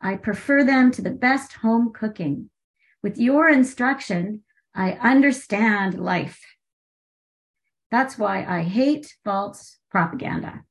I 0.02 0.16
prefer 0.16 0.64
them 0.64 0.92
to 0.92 1.02
the 1.02 1.10
best 1.10 1.54
home 1.54 1.92
cooking. 1.94 2.50
With 3.02 3.18
your 3.18 3.50
instruction, 3.50 4.44
I 4.76 4.94
understand 4.94 6.00
life. 6.00 6.40
That's 7.90 8.18
why 8.18 8.46
I 8.46 8.62
hate 8.62 9.14
false 9.24 9.78
propaganda. 9.90 10.64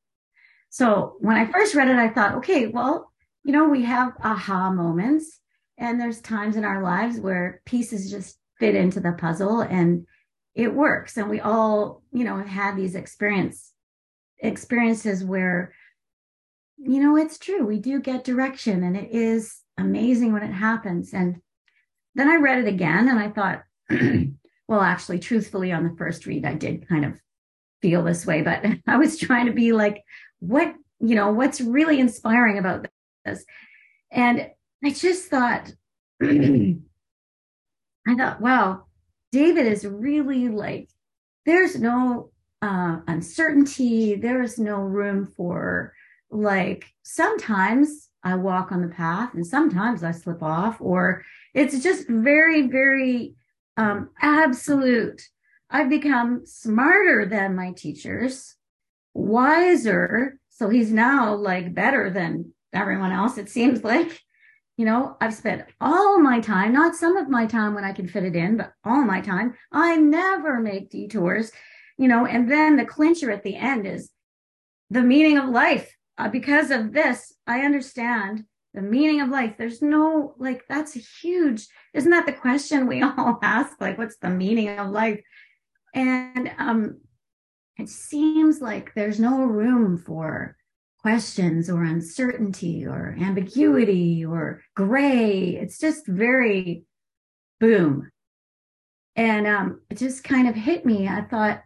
So 0.71 1.17
when 1.19 1.37
I 1.37 1.51
first 1.51 1.75
read 1.75 1.89
it, 1.89 1.97
I 1.97 2.09
thought, 2.09 2.37
okay, 2.37 2.69
well, 2.69 3.13
you 3.43 3.53
know, 3.53 3.69
we 3.69 3.83
have 3.85 4.13
aha 4.23 4.71
moments 4.71 5.41
and 5.77 6.01
there's 6.01 6.21
times 6.21 6.57
in 6.57 6.65
our 6.65 6.83
lives 6.83 7.19
where 7.19 7.63
pieces 7.65 8.11
just 8.11 8.39
fit 8.59 8.75
into 8.75 9.01
the 9.01 9.13
puzzle 9.13 9.63
and 9.63 10.07
it 10.55 10.75
works. 10.75 11.17
And 11.17 11.29
we 11.29 11.41
all, 11.41 12.03
you 12.13 12.25
know, 12.25 12.37
have 12.37 12.47
had 12.47 12.77
these 12.77 12.95
experience 12.95 13.73
experiences 14.39 15.23
where 15.25 15.75
you 16.83 17.01
know, 17.03 17.17
it's 17.17 17.39
true. 17.39 17.67
We 17.67 17.79
do 17.79 18.01
get 18.01 18.25
direction 18.25 18.83
and 18.83 18.97
it 18.97 19.11
is 19.11 19.61
amazing 19.77 20.33
when 20.33 20.43
it 20.43 20.53
happens. 20.53 21.13
And 21.13 21.41
then 22.15 22.29
I 22.29 22.37
read 22.37 22.59
it 22.59 22.69
again 22.69 23.09
and 23.09 23.19
I 23.19 23.31
thought, 23.31 23.63
well, 24.69 24.81
actually, 24.81 25.19
truthfully, 25.19 25.73
on 25.73 25.85
the 25.85 25.97
first 25.97 26.27
read, 26.27 26.45
I 26.47 26.55
did 26.55 26.89
kind 26.89 27.05
of 27.05 27.21
feel 27.83 28.03
this 28.03 28.27
way, 28.27 28.43
but 28.43 28.65
I 28.87 28.97
was 28.97 29.19
trying 29.19 29.47
to 29.47 29.53
be 29.53 29.73
like, 29.73 30.03
what, 30.39 30.75
you 31.01 31.15
know, 31.15 31.33
what's 31.33 31.61
really 31.61 32.01
inspiring 32.01 32.59
about 32.59 32.87
this? 33.25 33.45
And 34.11 34.49
I 34.83 34.91
just 34.91 35.29
thought, 35.29 35.73
I 36.23 36.77
thought, 38.17 38.41
wow, 38.41 38.87
David 39.33 39.67
is 39.67 39.85
really 39.85 40.49
like, 40.49 40.89
there's 41.45 41.79
no 41.79 42.31
uh, 42.63 43.01
uncertainty, 43.07 44.15
there 44.15 44.43
is 44.43 44.59
no 44.59 44.81
room 44.81 45.33
for 45.37 45.95
like 46.31 46.87
sometimes 47.03 48.09
I 48.23 48.35
walk 48.37 48.71
on 48.71 48.83
the 48.83 48.89
path 48.89 49.35
and 49.35 49.47
sometimes 49.47 50.03
I 50.03 50.13
slip 50.13 50.43
off, 50.43 50.81
or 50.81 51.25
it's 51.55 51.83
just 51.83 52.09
very, 52.09 52.69
very 52.69 53.35
um, 53.77 54.11
absolute. 54.21 55.23
I've 55.71 55.89
become 55.89 56.43
smarter 56.45 57.27
than 57.27 57.57
my 57.57 57.73
teachers, 57.73 58.55
wiser. 59.15 60.39
So 60.51 60.69
he's 60.69 60.93
now 60.93 61.35
like 61.35 61.75
better 61.75 62.11
than 62.11 62.53
everyone 62.73 63.13
else, 63.13 63.39
it 63.39 63.49
seems 63.49 63.85
like. 63.85 64.21
You 64.77 64.87
know, 64.87 65.17
I've 65.21 65.35
spent 65.35 65.67
all 65.79 66.19
my 66.21 66.41
time, 66.41 66.73
not 66.73 66.95
some 66.95 67.19
of 67.19 67.29
my 67.29 67.45
time 67.45 67.75
when 67.75 67.85
I 67.85 67.93
can 67.93 68.09
fit 68.09 68.25
it 68.25 68.35
in, 68.35 68.57
but 68.57 68.73
all 68.83 69.05
my 69.05 69.21
time. 69.21 69.55
I 69.71 69.97
never 69.97 70.59
make 70.59 70.89
detours, 70.89 71.53
you 71.99 72.09
know, 72.09 72.25
and 72.25 72.51
then 72.51 72.77
the 72.77 72.87
clincher 72.87 73.31
at 73.31 73.43
the 73.43 73.57
end 73.57 73.87
is 73.87 74.11
the 74.89 75.03
meaning 75.03 75.37
of 75.37 75.51
life 75.51 75.95
uh, 76.21 76.29
because 76.29 76.71
of 76.71 76.93
this, 76.93 77.33
I 77.47 77.61
understand 77.61 78.45
the 78.75 78.83
meaning 78.83 79.23
of 79.23 79.31
life. 79.31 79.55
There's 79.57 79.81
no, 79.81 80.35
like, 80.39 80.65
that's 80.69 80.95
a 80.95 80.99
huge. 80.99 81.67
Isn't 81.95 82.11
that 82.11 82.27
the 82.27 82.33
question 82.33 82.87
we 82.87 83.03
all 83.03 83.39
ask? 83.43 83.81
Like, 83.81 83.97
what's 83.97 84.19
the 84.19 84.29
meaning 84.29 84.69
of 84.69 84.91
life? 84.91 85.21
And 85.95 86.53
um, 86.59 87.00
it 87.79 87.89
seems 87.89 88.61
like 88.61 88.93
there's 88.95 89.19
no 89.19 89.45
room 89.45 89.97
for 89.97 90.57
questions 90.99 91.71
or 91.71 91.83
uncertainty 91.83 92.87
or 92.87 93.17
ambiguity 93.19 94.23
or 94.23 94.62
gray. 94.77 95.57
It's 95.57 95.79
just 95.79 96.07
very 96.07 96.85
boom. 97.61 98.11
And 99.17 99.47
um, 99.47 99.81
it 99.89 99.97
just 99.97 100.23
kind 100.23 100.47
of 100.47 100.55
hit 100.55 100.85
me. 100.85 101.09
I 101.09 101.23
thought, 101.23 101.62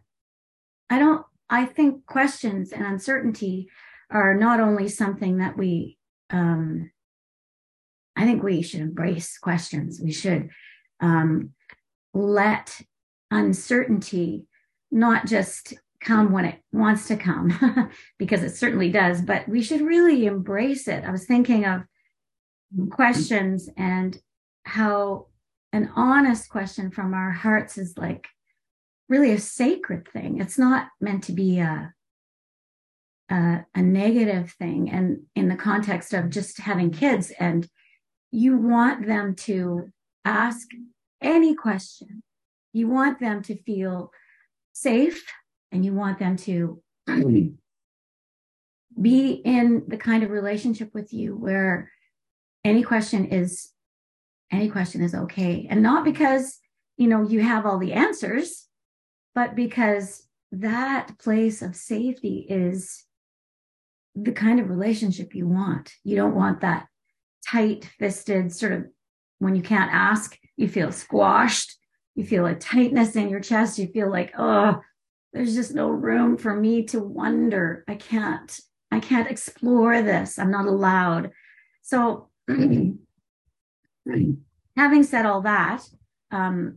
I 0.89 1.01
don't, 1.01 1.27
I 1.51 1.65
think 1.65 2.07
questions 2.07 2.71
and 2.71 2.87
uncertainty 2.87 3.69
are 4.11 4.35
not 4.35 4.61
only 4.61 4.89
something 4.89 5.39
that 5.39 5.57
we 5.57 5.99
um, 6.31 6.91
I 8.17 8.25
think 8.25 8.43
we 8.43 8.63
should 8.63 8.81
embrace 8.81 9.39
questions. 9.39 10.01
We 10.03 10.13
should 10.13 10.51
um, 11.01 11.51
let 12.13 12.81
uncertainty 13.31 14.47
not 14.91 15.27
just 15.27 15.75
come 16.01 16.33
when 16.33 16.45
it 16.45 16.61
wants 16.73 17.09
to 17.09 17.17
come, 17.17 17.91
because 18.19 18.43
it 18.43 18.57
certainly 18.57 18.91
does, 18.91 19.23
but 19.23 19.49
we 19.49 19.63
should 19.63 19.81
really 19.81 20.27
embrace 20.27 20.87
it. 20.87 21.05
I 21.05 21.11
was 21.11 21.27
thinking 21.27 21.65
of 21.65 21.83
questions 22.91 23.69
and 23.77 24.17
how 24.65 25.27
an 25.73 25.91
honest 25.97 26.49
question 26.51 26.91
from 26.91 27.15
our 27.15 27.33
hearts 27.33 27.79
is 27.79 27.97
like 27.97 28.29
really 29.09 29.33
a 29.33 29.41
sacred 29.41 30.07
thing. 30.09 30.41
It's 30.41 30.59
not 30.59 30.89
meant 31.01 31.25
to 31.25 31.33
be 31.33 31.59
a 31.59 31.94
a, 33.31 33.65
a 33.75 33.83
negative 33.83 34.53
thing. 34.53 34.91
And 34.91 35.23
in 35.35 35.49
the 35.49 35.57
context 35.57 36.13
of 36.13 36.31
just 36.31 36.59
having 36.59 36.91
kids 36.91 37.33
and 37.39 37.69
you 38.31 38.57
want 38.57 39.07
them 39.07 39.35
to 39.35 39.91
ask 40.25 40.67
any 41.23 41.55
question. 41.55 42.23
You 42.73 42.89
want 42.89 43.21
them 43.21 43.43
to 43.45 43.57
feel 43.63 44.11
safe 44.73 45.25
and 45.71 45.85
you 45.85 45.93
want 45.95 46.19
them 46.19 46.37
to 46.39 46.83
be 49.01 49.31
in 49.33 49.85
the 49.89 49.97
kind 49.97 50.23
of 50.23 50.31
relationship 50.31 50.93
with 50.95 51.13
you 51.13 51.37
where 51.37 51.91
any 52.65 52.83
question 52.83 53.27
is 53.27 53.71
any 54.53 54.69
question 54.69 55.03
is 55.03 55.15
okay. 55.15 55.67
And 55.71 55.83
not 55.83 56.05
because 56.05 56.59
you 56.97 57.09
know 57.09 57.23
you 57.23 57.41
have 57.41 57.67
all 57.67 57.79
the 57.79 57.93
answers 57.93 58.67
but 59.35 59.57
because 59.57 60.27
that 60.53 61.19
place 61.19 61.61
of 61.61 61.75
safety 61.75 62.47
is 62.49 63.05
the 64.15 64.33
kind 64.33 64.61
of 64.61 64.71
relationship 64.71 65.35
you 65.35 65.49
want. 65.49 65.93
You 66.05 66.17
don't 66.17 66.35
want 66.35 66.61
that 66.61 66.87
tight 67.47 67.89
fisted 67.99 68.53
sort 68.53 68.73
of 68.73 68.85
when 69.39 69.55
you 69.55 69.63
can't 69.63 69.93
ask 69.93 70.39
you 70.57 70.67
feel 70.67 70.91
squashed 70.91 71.77
you 72.15 72.25
feel 72.25 72.47
a 72.47 72.55
tightness 72.55 73.17
in 73.17 73.29
your 73.29 73.41
chest 73.41 73.79
you 73.79 73.87
feel 73.89 74.11
like 74.11 74.33
oh 74.39 74.81
there's 75.35 75.55
just 75.55 75.75
no 75.75 75.89
room 75.91 76.37
for 76.37 76.55
me 76.55 76.85
to 76.85 77.01
wonder. 77.01 77.85
I 77.89 77.97
can't 77.97 78.59
i 78.91 79.01
can't 79.01 79.31
explore 79.31 80.01
this. 80.03 80.39
I'm 80.39 80.53
not 80.53 80.67
allowed. 80.67 81.33
So 81.83 82.29
having 84.77 85.03
said 85.03 85.27
all 85.27 85.41
that 85.43 85.83
um, 86.31 86.77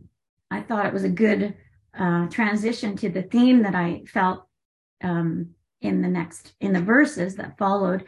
i 0.50 0.60
thought 0.60 0.86
it 0.86 0.92
was 0.92 1.04
a 1.04 1.08
good 1.08 1.54
uh, 1.98 2.26
transition 2.28 2.96
to 2.96 3.08
the 3.10 3.22
theme 3.22 3.62
that 3.62 3.74
i 3.74 4.02
felt 4.06 4.44
um, 5.02 5.50
in 5.80 6.02
the 6.02 6.08
next 6.08 6.52
in 6.60 6.72
the 6.72 6.80
verses 6.80 7.36
that 7.36 7.58
followed 7.58 8.04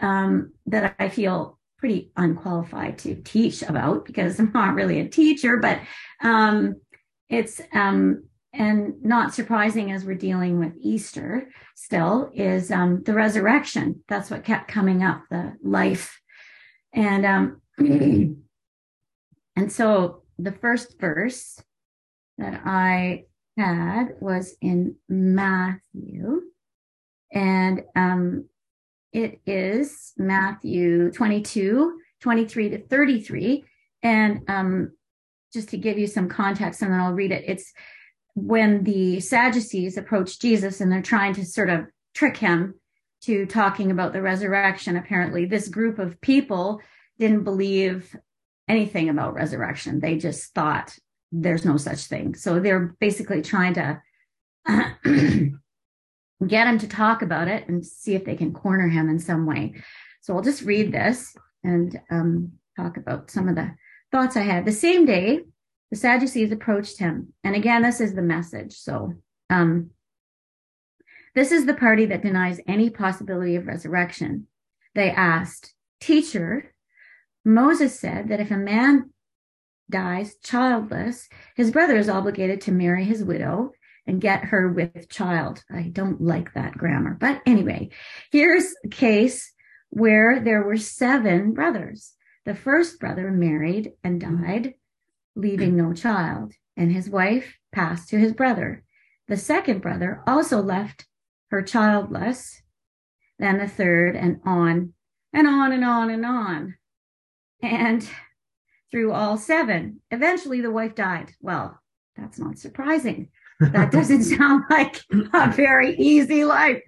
um, 0.00 0.52
that 0.66 0.94
i 0.98 1.08
feel 1.08 1.58
pretty 1.78 2.10
unqualified 2.16 2.98
to 2.98 3.14
teach 3.14 3.62
about 3.62 4.04
because 4.04 4.38
I'm 4.38 4.50
not 4.52 4.74
really 4.74 5.00
a 5.00 5.08
teacher, 5.08 5.56
but 5.58 5.80
um, 6.22 6.74
it's 7.28 7.60
um, 7.72 8.24
and 8.52 9.02
not 9.02 9.34
surprising 9.34 9.92
as 9.92 10.04
we're 10.04 10.14
dealing 10.14 10.58
with 10.58 10.72
Easter 10.80 11.48
still 11.76 12.30
is 12.34 12.70
um, 12.70 13.02
the 13.04 13.14
resurrection. 13.14 14.02
That's 14.08 14.30
what 14.30 14.44
kept 14.44 14.68
coming 14.68 15.04
up, 15.04 15.22
the 15.30 15.56
life, 15.62 16.20
and 16.92 17.24
um, 17.24 17.62
and 17.78 18.42
so 19.68 20.22
the 20.38 20.52
first 20.52 20.98
verse 21.00 21.60
that 22.38 22.62
I 22.64 23.24
had 23.56 24.16
was 24.20 24.56
in 24.60 24.96
Matthew, 25.08 26.42
and 27.32 27.82
um, 27.94 28.48
it 29.12 29.40
is 29.46 30.12
Matthew 30.16 31.10
22, 31.12 31.98
23 32.20 32.68
to 32.70 32.78
33. 32.78 33.64
And 34.02 34.40
um, 34.48 34.92
just 35.52 35.70
to 35.70 35.78
give 35.78 35.98
you 35.98 36.06
some 36.06 36.28
context, 36.28 36.82
and 36.82 36.92
then 36.92 37.00
I'll 37.00 37.12
read 37.12 37.32
it. 37.32 37.44
It's 37.46 37.72
when 38.34 38.84
the 38.84 39.20
Sadducees 39.20 39.96
approach 39.96 40.38
Jesus 40.38 40.80
and 40.80 40.92
they're 40.92 41.02
trying 41.02 41.34
to 41.34 41.44
sort 41.44 41.70
of 41.70 41.86
trick 42.14 42.36
him 42.36 42.74
to 43.22 43.46
talking 43.46 43.90
about 43.90 44.12
the 44.12 44.22
resurrection. 44.22 44.96
Apparently, 44.96 45.44
this 45.44 45.68
group 45.68 45.98
of 45.98 46.20
people 46.20 46.80
didn't 47.18 47.44
believe 47.44 48.14
anything 48.68 49.08
about 49.08 49.34
resurrection. 49.34 49.98
They 49.98 50.16
just 50.18 50.54
thought 50.54 50.96
there's 51.32 51.64
no 51.64 51.76
such 51.76 52.04
thing. 52.04 52.34
So 52.34 52.60
they're 52.60 52.94
basically 53.00 53.42
trying 53.42 53.74
to 53.74 54.00
get 56.46 56.66
him 56.66 56.78
to 56.78 56.88
talk 56.88 57.22
about 57.22 57.48
it 57.48 57.68
and 57.68 57.84
see 57.84 58.14
if 58.14 58.24
they 58.24 58.36
can 58.36 58.52
corner 58.52 58.88
him 58.88 59.08
in 59.08 59.18
some 59.18 59.46
way. 59.46 59.74
So 60.20 60.34
I'll 60.34 60.42
just 60.42 60.62
read 60.62 60.92
this 60.92 61.36
and 61.64 62.00
um, 62.10 62.52
talk 62.76 62.96
about 62.96 63.30
some 63.30 63.48
of 63.48 63.56
the 63.56 63.74
thoughts 64.12 64.36
I 64.36 64.42
had. 64.42 64.64
The 64.64 64.72
same 64.72 65.04
day, 65.04 65.40
the 65.90 65.96
Sadducees 65.96 66.52
approached 66.52 66.98
him. 66.98 67.32
And 67.42 67.56
again, 67.56 67.82
this 67.82 68.00
is 68.00 68.14
the 68.14 68.22
message. 68.22 68.74
So, 68.74 69.14
um, 69.50 69.90
this 71.34 71.52
is 71.52 71.66
the 71.66 71.74
party 71.74 72.06
that 72.06 72.22
denies 72.22 72.60
any 72.66 72.90
possibility 72.90 73.56
of 73.56 73.66
resurrection. 73.66 74.46
They 74.94 75.10
asked, 75.10 75.72
Teacher, 76.00 76.74
Moses 77.44 77.98
said 77.98 78.28
that 78.28 78.40
if 78.40 78.50
a 78.50 78.56
man 78.56 79.10
dies 79.90 80.36
childless, 80.42 81.28
his 81.54 81.70
brother 81.70 81.96
is 81.96 82.08
obligated 82.08 82.60
to 82.62 82.72
marry 82.72 83.04
his 83.04 83.24
widow 83.24 83.72
and 84.08 84.22
get 84.22 84.46
her 84.46 84.72
with 84.72 85.10
child. 85.10 85.62
I 85.70 85.82
don't 85.82 86.20
like 86.20 86.54
that 86.54 86.78
grammar. 86.78 87.16
But 87.20 87.42
anyway, 87.44 87.90
here's 88.32 88.74
a 88.82 88.88
case 88.88 89.52
where 89.90 90.40
there 90.40 90.62
were 90.62 90.78
seven 90.78 91.52
brothers. 91.52 92.14
The 92.46 92.54
first 92.54 92.98
brother 92.98 93.30
married 93.30 93.92
and 94.02 94.18
died, 94.18 94.74
leaving 95.36 95.76
no 95.76 95.92
child, 95.92 96.54
and 96.74 96.90
his 96.90 97.10
wife 97.10 97.58
passed 97.70 98.08
to 98.08 98.18
his 98.18 98.32
brother. 98.32 98.82
The 99.28 99.36
second 99.36 99.82
brother 99.82 100.22
also 100.26 100.62
left 100.62 101.06
her 101.50 101.62
childless, 101.62 102.62
then 103.38 103.58
the 103.58 103.68
third, 103.68 104.16
and 104.16 104.40
on 104.44 104.94
and 105.34 105.46
on 105.46 105.72
and 105.72 105.84
on 105.84 106.08
and 106.08 106.24
on. 106.24 106.76
And 107.62 108.08
through 108.90 109.12
all 109.12 109.36
seven, 109.36 110.00
eventually 110.10 110.62
the 110.62 110.70
wife 110.70 110.94
died. 110.94 111.34
Well, 111.42 111.78
that's 112.16 112.38
not 112.38 112.58
surprising 112.58 113.28
that 113.60 113.90
doesn't 113.90 114.22
sound 114.36 114.64
like 114.70 115.02
a 115.32 115.50
very 115.52 115.96
easy 115.96 116.44
life. 116.44 116.82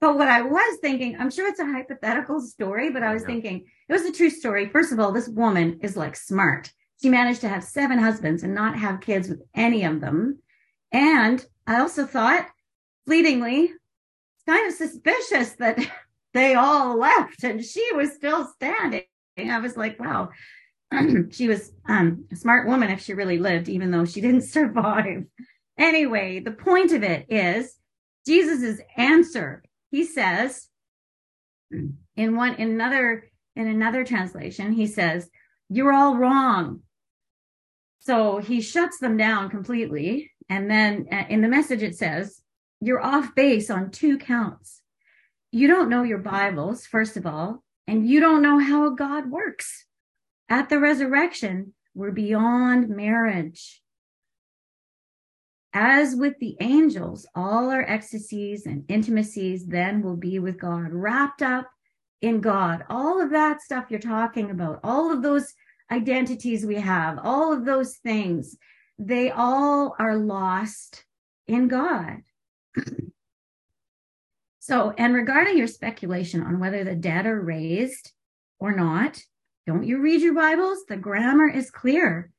But 0.00 0.18
what 0.18 0.28
I 0.28 0.42
was 0.42 0.78
thinking, 0.80 1.16
I'm 1.18 1.30
sure 1.30 1.48
it's 1.48 1.60
a 1.60 1.64
hypothetical 1.64 2.40
story, 2.40 2.90
but 2.90 3.04
I 3.04 3.14
was 3.14 3.22
yeah. 3.22 3.28
thinking 3.28 3.66
it 3.88 3.92
was 3.92 4.02
a 4.02 4.12
true 4.12 4.30
story. 4.30 4.68
First 4.68 4.92
of 4.92 4.98
all, 4.98 5.12
this 5.12 5.28
woman 5.28 5.78
is 5.80 5.96
like 5.96 6.16
smart. 6.16 6.72
She 7.00 7.08
managed 7.08 7.40
to 7.42 7.48
have 7.48 7.62
seven 7.62 7.98
husbands 7.98 8.42
and 8.42 8.54
not 8.54 8.76
have 8.76 9.00
kids 9.00 9.28
with 9.28 9.42
any 9.54 9.84
of 9.84 10.00
them. 10.00 10.40
And 10.90 11.44
I 11.66 11.80
also 11.80 12.04
thought, 12.04 12.48
fleetingly, 13.06 13.70
it's 13.70 14.44
kind 14.46 14.68
of 14.68 14.74
suspicious 14.74 15.52
that 15.56 15.78
they 16.34 16.54
all 16.54 16.98
left 16.98 17.44
and 17.44 17.64
she 17.64 17.92
was 17.94 18.12
still 18.12 18.46
standing. 18.46 19.04
I 19.38 19.58
was 19.60 19.76
like, 19.76 20.00
wow, 20.00 20.30
she 21.30 21.48
was 21.48 21.72
um, 21.88 22.26
a 22.30 22.36
smart 22.36 22.66
woman 22.66 22.90
if 22.90 23.00
she 23.00 23.14
really 23.14 23.38
lived, 23.38 23.68
even 23.68 23.90
though 23.90 24.04
she 24.04 24.20
didn't 24.20 24.42
survive. 24.58 25.24
Anyway, 25.78 26.40
the 26.40 26.52
point 26.52 26.92
of 26.92 27.02
it 27.02 27.26
is 27.28 27.76
Jesus's 28.26 28.80
answer. 28.96 29.62
He 29.90 30.04
says 30.04 30.68
in 31.70 32.36
one 32.36 32.54
in 32.54 32.70
another 32.70 33.30
in 33.56 33.66
another 33.66 34.04
translation, 34.04 34.72
he 34.72 34.86
says, 34.86 35.30
"You're 35.68 35.92
all 35.92 36.16
wrong." 36.16 36.82
So 37.98 38.38
he 38.38 38.60
shuts 38.60 38.98
them 38.98 39.16
down 39.16 39.50
completely, 39.50 40.32
and 40.48 40.70
then 40.70 41.06
uh, 41.10 41.24
in 41.28 41.40
the 41.40 41.48
message 41.48 41.82
it 41.82 41.96
says, 41.96 42.42
"You're 42.80 43.04
off 43.04 43.34
base 43.34 43.70
on 43.70 43.90
two 43.90 44.18
counts. 44.18 44.82
You 45.50 45.68
don't 45.68 45.90
know 45.90 46.02
your 46.02 46.18
Bibles, 46.18 46.86
first 46.86 47.16
of 47.16 47.26
all, 47.26 47.62
and 47.86 48.08
you 48.08 48.20
don't 48.20 48.42
know 48.42 48.58
how 48.58 48.90
God 48.90 49.30
works. 49.30 49.86
At 50.48 50.68
the 50.68 50.78
resurrection, 50.78 51.74
we're 51.94 52.12
beyond 52.12 52.88
marriage." 52.88 53.81
As 55.74 56.14
with 56.14 56.38
the 56.38 56.56
angels, 56.60 57.26
all 57.34 57.70
our 57.70 57.82
ecstasies 57.82 58.66
and 58.66 58.84
intimacies 58.88 59.66
then 59.66 60.02
will 60.02 60.16
be 60.16 60.38
with 60.38 60.58
God, 60.58 60.92
wrapped 60.92 61.40
up 61.40 61.70
in 62.20 62.40
God. 62.40 62.84
All 62.90 63.20
of 63.22 63.30
that 63.30 63.62
stuff 63.62 63.86
you're 63.88 63.98
talking 64.00 64.50
about, 64.50 64.80
all 64.84 65.10
of 65.10 65.22
those 65.22 65.54
identities 65.90 66.66
we 66.66 66.76
have, 66.76 67.18
all 67.22 67.52
of 67.52 67.64
those 67.64 67.96
things, 67.96 68.56
they 68.98 69.30
all 69.30 69.96
are 69.98 70.16
lost 70.16 71.04
in 71.46 71.68
God. 71.68 72.18
so, 74.60 74.92
and 74.98 75.14
regarding 75.14 75.56
your 75.56 75.66
speculation 75.66 76.42
on 76.42 76.60
whether 76.60 76.84
the 76.84 76.94
dead 76.94 77.26
are 77.26 77.40
raised 77.40 78.12
or 78.58 78.76
not, 78.76 79.18
don't 79.66 79.84
you 79.84 80.00
read 80.00 80.20
your 80.20 80.34
Bibles? 80.34 80.84
The 80.86 80.96
grammar 80.96 81.48
is 81.48 81.70
clear. 81.70 82.30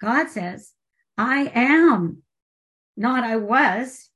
God 0.00 0.28
says, 0.28 0.72
I 1.16 1.52
am 1.54 2.22
not 3.00 3.24
I 3.24 3.36
was. 3.36 4.10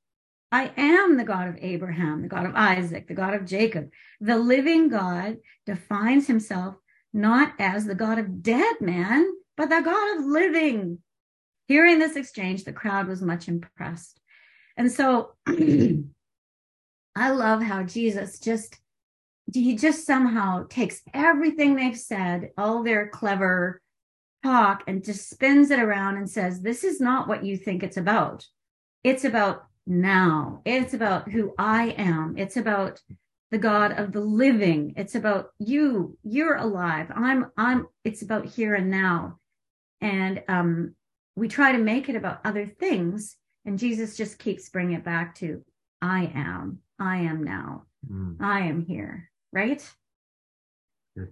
I 0.51 0.71
am 0.77 1.17
the 1.17 1.23
God 1.23 1.47
of 1.47 1.57
Abraham, 1.59 2.21
the 2.21 2.27
God 2.27 2.45
of 2.45 2.55
Isaac, 2.55 3.07
the 3.07 3.15
God 3.15 3.33
of 3.33 3.43
Jacob. 3.45 3.89
The 4.21 4.37
living 4.37 4.89
God 4.89 5.37
defines 5.65 6.27
himself 6.27 6.75
not 7.11 7.53
as 7.57 7.85
the 7.85 7.95
God 7.95 8.19
of 8.19 8.43
dead 8.43 8.75
man, 8.81 9.27
but 9.57 9.69
the 9.69 9.81
God 9.81 10.17
of 10.19 10.25
living. 10.25 10.99
Hearing 11.67 11.97
this 11.97 12.15
exchange, 12.15 12.63
the 12.63 12.73
crowd 12.73 13.07
was 13.07 13.23
much 13.23 13.47
impressed. 13.47 14.21
And 14.77 14.91
so 14.91 15.31
I 15.47 17.31
love 17.31 17.63
how 17.63 17.81
Jesus 17.83 18.39
just 18.39 18.77
he 19.51 19.75
just 19.75 20.05
somehow 20.05 20.67
takes 20.69 21.01
everything 21.11 21.75
they've 21.75 21.97
said, 21.97 22.51
all 22.55 22.83
their 22.83 23.07
clever 23.09 23.81
talk, 24.43 24.83
and 24.85 25.03
just 25.03 25.27
spins 25.29 25.71
it 25.71 25.79
around 25.79 26.17
and 26.17 26.29
says, 26.29 26.61
This 26.61 26.83
is 26.83 27.01
not 27.01 27.27
what 27.27 27.43
you 27.43 27.57
think 27.57 27.81
it's 27.81 27.97
about. 27.97 28.45
It's 29.05 29.23
about 29.23 29.67
now. 29.85 30.63
It's 30.65 30.95
about 30.95 31.29
who 31.29 31.53
I 31.59 31.89
am. 31.89 32.39
It's 32.39 32.57
about 32.57 33.03
the 33.51 33.59
God 33.59 33.99
of 33.99 34.11
the 34.11 34.19
living. 34.19 34.95
It's 34.97 35.13
about 35.13 35.51
you. 35.59 36.17
You're 36.23 36.55
alive. 36.55 37.11
I'm, 37.15 37.51
I'm, 37.55 37.87
it's 38.03 38.23
about 38.23 38.47
here 38.47 38.73
and 38.73 38.89
now. 38.89 39.37
And, 40.01 40.41
um, 40.47 40.95
we 41.35 41.47
try 41.47 41.71
to 41.73 41.77
make 41.77 42.09
it 42.09 42.15
about 42.15 42.41
other 42.45 42.65
things. 42.65 43.37
And 43.63 43.77
Jesus 43.77 44.17
just 44.17 44.39
keeps 44.39 44.69
bringing 44.69 44.95
it 44.95 45.05
back 45.05 45.35
to 45.35 45.63
I 46.01 46.31
am. 46.33 46.79
I 46.97 47.17
am 47.17 47.43
now. 47.43 47.83
Mm. 48.11 48.37
I 48.39 48.61
am 48.61 48.83
here, 48.83 49.29
right? 49.53 49.87
Good. 51.15 51.31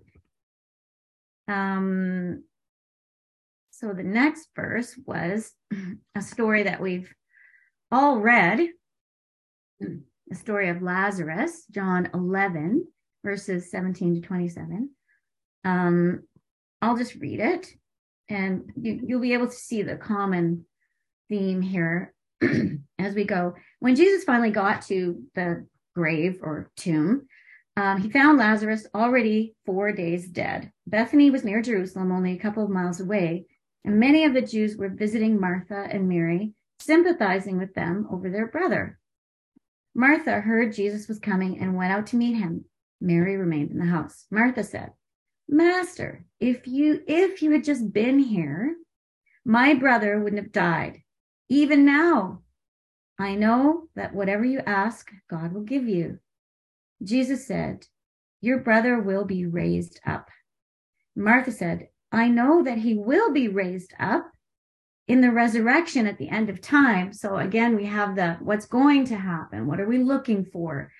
Um, 1.48 2.44
so 3.72 3.94
the 3.94 4.04
next 4.04 4.50
verse 4.56 4.96
was 5.08 5.54
a 6.16 6.22
story 6.22 6.62
that 6.64 6.80
we've 6.80 7.12
all 7.94 8.20
read, 8.20 8.70
the 9.80 10.36
story 10.36 10.70
of 10.70 10.82
Lazarus, 10.82 11.66
John 11.70 12.10
11, 12.12 12.88
verses 13.24 13.70
17 13.70 14.16
to 14.16 14.22
27. 14.22 14.90
Um, 15.64 16.24
I'll 16.82 16.98
just 16.98 17.16
read 17.16 17.40
it 17.40 17.68
and 18.30 18.72
you, 18.76 19.00
you'll 19.06 19.22
be 19.22 19.34
able 19.34 19.48
to 19.48 19.56
see 19.56 19.84
the 19.84 19.96
common 19.96 20.66
theme 21.30 21.62
here 21.62 22.16
as 23.00 23.14
we 23.14 23.26
go. 23.26 23.54
When 23.80 23.96
Jesus 23.96 24.24
finally 24.24 24.50
got 24.50 24.82
to 24.88 25.22
the 25.36 25.68
grave 25.96 26.40
or 26.42 26.72
tomb, 26.76 27.28
um, 27.78 28.02
he 28.02 28.10
found 28.10 28.40
Lazarus 28.40 28.88
already 28.96 29.54
four 29.68 29.92
days 29.92 30.28
dead. 30.28 30.72
Bethany 30.88 31.30
was 31.30 31.44
near 31.44 31.62
Jerusalem, 31.62 32.12
only 32.12 32.34
a 32.34 32.40
couple 32.40 32.64
of 32.64 32.72
miles 32.72 33.00
away, 33.00 33.46
and 33.86 34.00
many 34.00 34.26
of 34.26 34.34
the 34.34 34.42
Jews 34.42 34.78
were 34.78 34.90
visiting 34.90 35.40
Martha 35.40 35.88
and 35.92 36.10
Mary, 36.10 36.54
sympathizing 36.80 37.58
with 37.58 37.74
them 37.74 38.08
over 38.12 38.30
their 38.30 38.48
brother. 38.48 39.00
Martha 39.96 40.42
heard 40.42 40.74
Jesus 40.74 41.08
was 41.08 41.20
coming 41.20 41.60
and 41.60 41.76
went 41.76 41.92
out 41.92 42.08
to 42.08 42.16
meet 42.16 42.34
him. 42.34 42.66
Mary 43.00 43.38
remained 43.38 43.72
in 43.72 43.78
the 43.78 43.86
house. 43.86 44.26
Martha 44.32 44.64
said, 44.64 44.92
Master, 45.48 46.26
if 46.40 46.68
you 46.68 47.02
if 47.06 47.42
you 47.42 47.52
had 47.52 47.64
just 47.64 47.92
been 47.92 48.18
here, 48.18 48.76
my 49.46 49.74
brother 49.74 50.20
wouldn't 50.20 50.42
have 50.42 50.52
died. 50.52 51.02
Even 51.50 51.86
now, 51.86 52.42
I 53.20 53.36
know 53.36 53.90
that 53.96 54.16
whatever 54.16 54.46
you 54.46 54.60
ask, 54.66 55.12
God 55.30 55.54
will 55.54 55.64
give 55.64 55.88
you. 55.88 56.20
Jesus 57.04 57.46
said, 57.46 57.86
Your 58.42 58.60
brother 58.60 59.00
will 59.00 59.26
be 59.26 59.46
raised 59.46 60.00
up. 60.06 60.30
Martha 61.16 61.52
said, 61.52 61.90
I 62.12 62.30
know 62.30 62.64
that 62.64 62.80
he 62.80 62.96
will 62.96 63.32
be 63.34 63.48
raised 63.48 63.94
up 64.00 64.33
in 65.08 65.22
the 65.22 65.32
resurrection 65.32 66.08
at 66.08 66.18
the 66.18 66.30
end 66.30 66.50
of 66.50 66.62
time. 66.62 67.14
So 67.14 67.38
again, 67.38 67.76
we 67.76 67.86
have 67.86 68.16
the 68.16 68.38
what's 68.42 68.66
going 68.66 69.06
to 69.06 69.18
happen? 69.18 69.68
What 69.68 69.80
are 69.80 69.88
we 69.88 69.98
looking 69.98 70.46
for? 70.46 70.92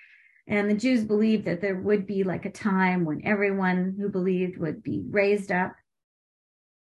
And 0.46 0.68
the 0.68 0.74
Jews 0.74 1.04
believed 1.04 1.46
that 1.46 1.62
there 1.62 1.76
would 1.76 2.06
be 2.06 2.22
like 2.22 2.44
a 2.44 2.50
time 2.50 3.04
when 3.04 3.26
everyone 3.26 3.96
who 3.98 4.10
believed 4.10 4.58
would 4.58 4.82
be 4.82 5.02
raised 5.08 5.50
up. 5.50 5.72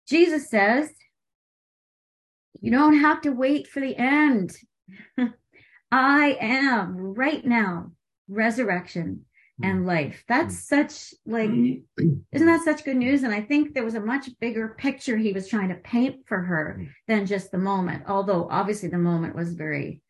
Jesus 0.08 0.49
says, 0.49 0.89
You 2.62 2.71
don't 2.71 2.99
have 2.99 3.21
to 3.21 3.30
wait 3.30 3.67
for 3.67 3.80
the 3.80 3.95
end. 3.95 4.58
I 5.91 6.38
am 6.41 6.97
right 6.97 7.45
now 7.45 7.91
resurrection 8.28 9.26
and 9.62 9.80
hmm. 9.80 9.86
life. 9.86 10.24
That's 10.28 10.56
hmm. 10.56 10.76
such 10.76 11.13
like 11.26 11.50
isn't 12.32 12.48
that 12.48 12.63
such 12.63 12.84
good 12.84 12.98
news? 12.98 13.24
And 13.24 13.34
I 13.34 13.42
think 13.42 13.74
there 13.74 13.86
was 13.86 13.96
a 13.96 14.02
much 14.02 14.30
bigger 14.39 14.76
picture 14.78 15.18
he 15.18 15.34
was 15.34 15.48
trying 15.48 15.70
to 15.70 15.76
paint 15.76 16.26
for 16.26 16.39
her 16.39 16.78
hmm. 16.80 16.86
than 17.08 17.26
just 17.26 17.52
the 17.52 17.58
moment. 17.58 18.04
Although 18.08 18.48
obviously 18.50 18.89
the 18.89 18.98
moment 18.98 19.36
was 19.36 19.54
very 19.54 20.02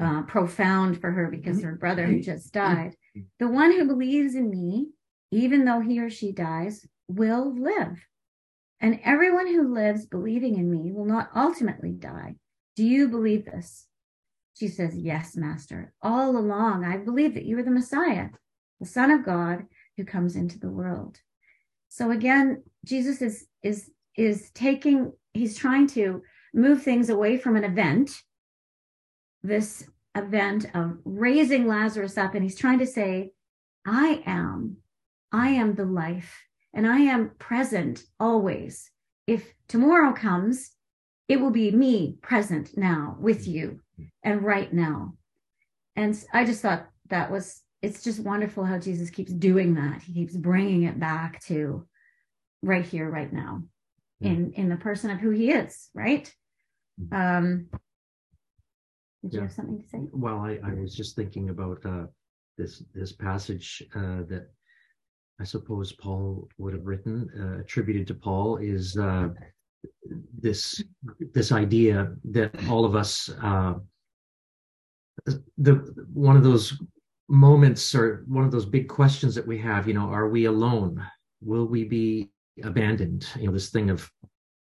uh, 0.00 0.22
profound 0.22 1.00
for 1.00 1.10
her 1.10 1.30
because 1.30 1.62
her 1.62 1.74
brother 1.74 2.06
had 2.06 2.22
just 2.22 2.52
died. 2.52 2.94
The 3.38 3.48
one 3.48 3.72
who 3.72 3.86
believes 3.86 4.34
in 4.34 4.50
me, 4.50 4.88
even 5.30 5.64
though 5.64 5.80
he 5.80 6.00
or 6.00 6.10
she 6.10 6.32
dies, 6.32 6.86
will 7.08 7.54
live. 7.58 8.04
And 8.80 9.00
everyone 9.04 9.46
who 9.46 9.72
lives 9.72 10.04
believing 10.04 10.58
in 10.58 10.70
me 10.70 10.92
will 10.92 11.06
not 11.06 11.30
ultimately 11.34 11.92
die. 11.92 12.36
Do 12.76 12.84
you 12.84 13.08
believe 13.08 13.46
this? 13.46 13.86
She 14.58 14.68
says, 14.68 14.94
Yes, 14.96 15.36
Master. 15.36 15.94
All 16.02 16.36
along, 16.36 16.84
I 16.84 16.98
believe 16.98 17.34
that 17.34 17.46
you 17.46 17.58
are 17.58 17.62
the 17.62 17.70
Messiah, 17.70 18.28
the 18.80 18.86
Son 18.86 19.10
of 19.10 19.24
God 19.24 19.64
who 19.96 20.04
comes 20.04 20.36
into 20.36 20.58
the 20.58 20.70
world. 20.70 21.20
So 21.88 22.10
again, 22.10 22.62
Jesus 22.84 23.22
is 23.22 23.46
is 23.62 23.90
is 24.16 24.50
taking, 24.52 25.12
he's 25.34 25.56
trying 25.58 25.86
to 25.88 26.22
move 26.54 26.82
things 26.82 27.10
away 27.10 27.36
from 27.36 27.56
an 27.56 27.64
event 27.64 28.10
this 29.42 29.86
event 30.14 30.66
of 30.74 30.98
raising 31.04 31.66
Lazarus 31.66 32.18
up, 32.18 32.34
and 32.34 32.42
he's 32.42 32.58
trying 32.58 32.78
to 32.78 32.86
say, 32.86 33.30
I 33.86 34.22
am, 34.26 34.78
I 35.32 35.50
am 35.50 35.74
the 35.74 35.84
life, 35.84 36.42
and 36.74 36.86
I 36.86 36.98
am 36.98 37.30
present 37.38 38.02
always. 38.18 38.90
If 39.26 39.54
tomorrow 39.68 40.12
comes, 40.12 40.72
it 41.28 41.40
will 41.40 41.50
be 41.50 41.70
me 41.70 42.18
present 42.22 42.76
now 42.76 43.16
with 43.20 43.46
you 43.46 43.80
and 44.22 44.42
right 44.42 44.72
now. 44.72 45.14
And 45.94 46.16
I 46.32 46.44
just 46.44 46.62
thought 46.62 46.88
that 47.08 47.30
was, 47.30 47.62
it's 47.86 48.02
just 48.02 48.20
wonderful 48.20 48.64
how 48.64 48.78
Jesus 48.78 49.10
keeps 49.10 49.32
doing 49.32 49.74
that. 49.74 50.02
He 50.02 50.12
keeps 50.12 50.36
bringing 50.36 50.82
it 50.82 50.98
back 50.98 51.40
to 51.44 51.86
right 52.62 52.84
here, 52.84 53.08
right 53.08 53.32
now, 53.32 53.62
in 54.20 54.52
in 54.54 54.68
the 54.68 54.76
person 54.76 55.10
of 55.10 55.18
who 55.18 55.30
he 55.30 55.50
is, 55.50 55.88
right? 55.94 56.32
Mm-hmm. 57.00 57.14
Um, 57.14 57.66
did 59.22 59.32
yeah. 59.32 59.36
you 59.38 59.40
have 59.42 59.52
something 59.52 59.80
to 59.80 59.88
say? 59.88 60.00
Well, 60.12 60.38
I, 60.40 60.58
I 60.64 60.74
was 60.74 60.94
just 60.94 61.14
thinking 61.14 61.50
about 61.50 61.78
uh, 61.86 62.06
this 62.58 62.82
this 62.92 63.12
passage 63.12 63.82
uh, 63.94 64.22
that 64.30 64.50
I 65.40 65.44
suppose 65.44 65.92
Paul 65.92 66.48
would 66.58 66.74
have 66.74 66.86
written, 66.86 67.30
uh, 67.38 67.60
attributed 67.60 68.06
to 68.08 68.14
Paul, 68.14 68.56
is 68.56 68.96
uh, 68.96 69.28
this 70.36 70.82
this 71.34 71.52
idea 71.52 72.12
that 72.32 72.50
all 72.68 72.84
of 72.84 72.96
us 72.96 73.30
uh, 73.42 73.74
the 75.58 75.74
one 76.12 76.36
of 76.36 76.42
those 76.42 76.76
moments 77.28 77.94
or 77.94 78.24
one 78.28 78.44
of 78.44 78.50
those 78.50 78.66
big 78.66 78.88
questions 78.88 79.34
that 79.34 79.46
we 79.46 79.58
have. 79.58 79.88
You 79.88 79.94
know, 79.94 80.08
are 80.08 80.28
we 80.28 80.44
alone? 80.46 81.04
Will 81.40 81.66
we 81.66 81.84
be 81.84 82.30
abandoned? 82.62 83.26
You 83.36 83.46
know, 83.46 83.52
this 83.52 83.70
thing 83.70 83.90
of 83.90 84.10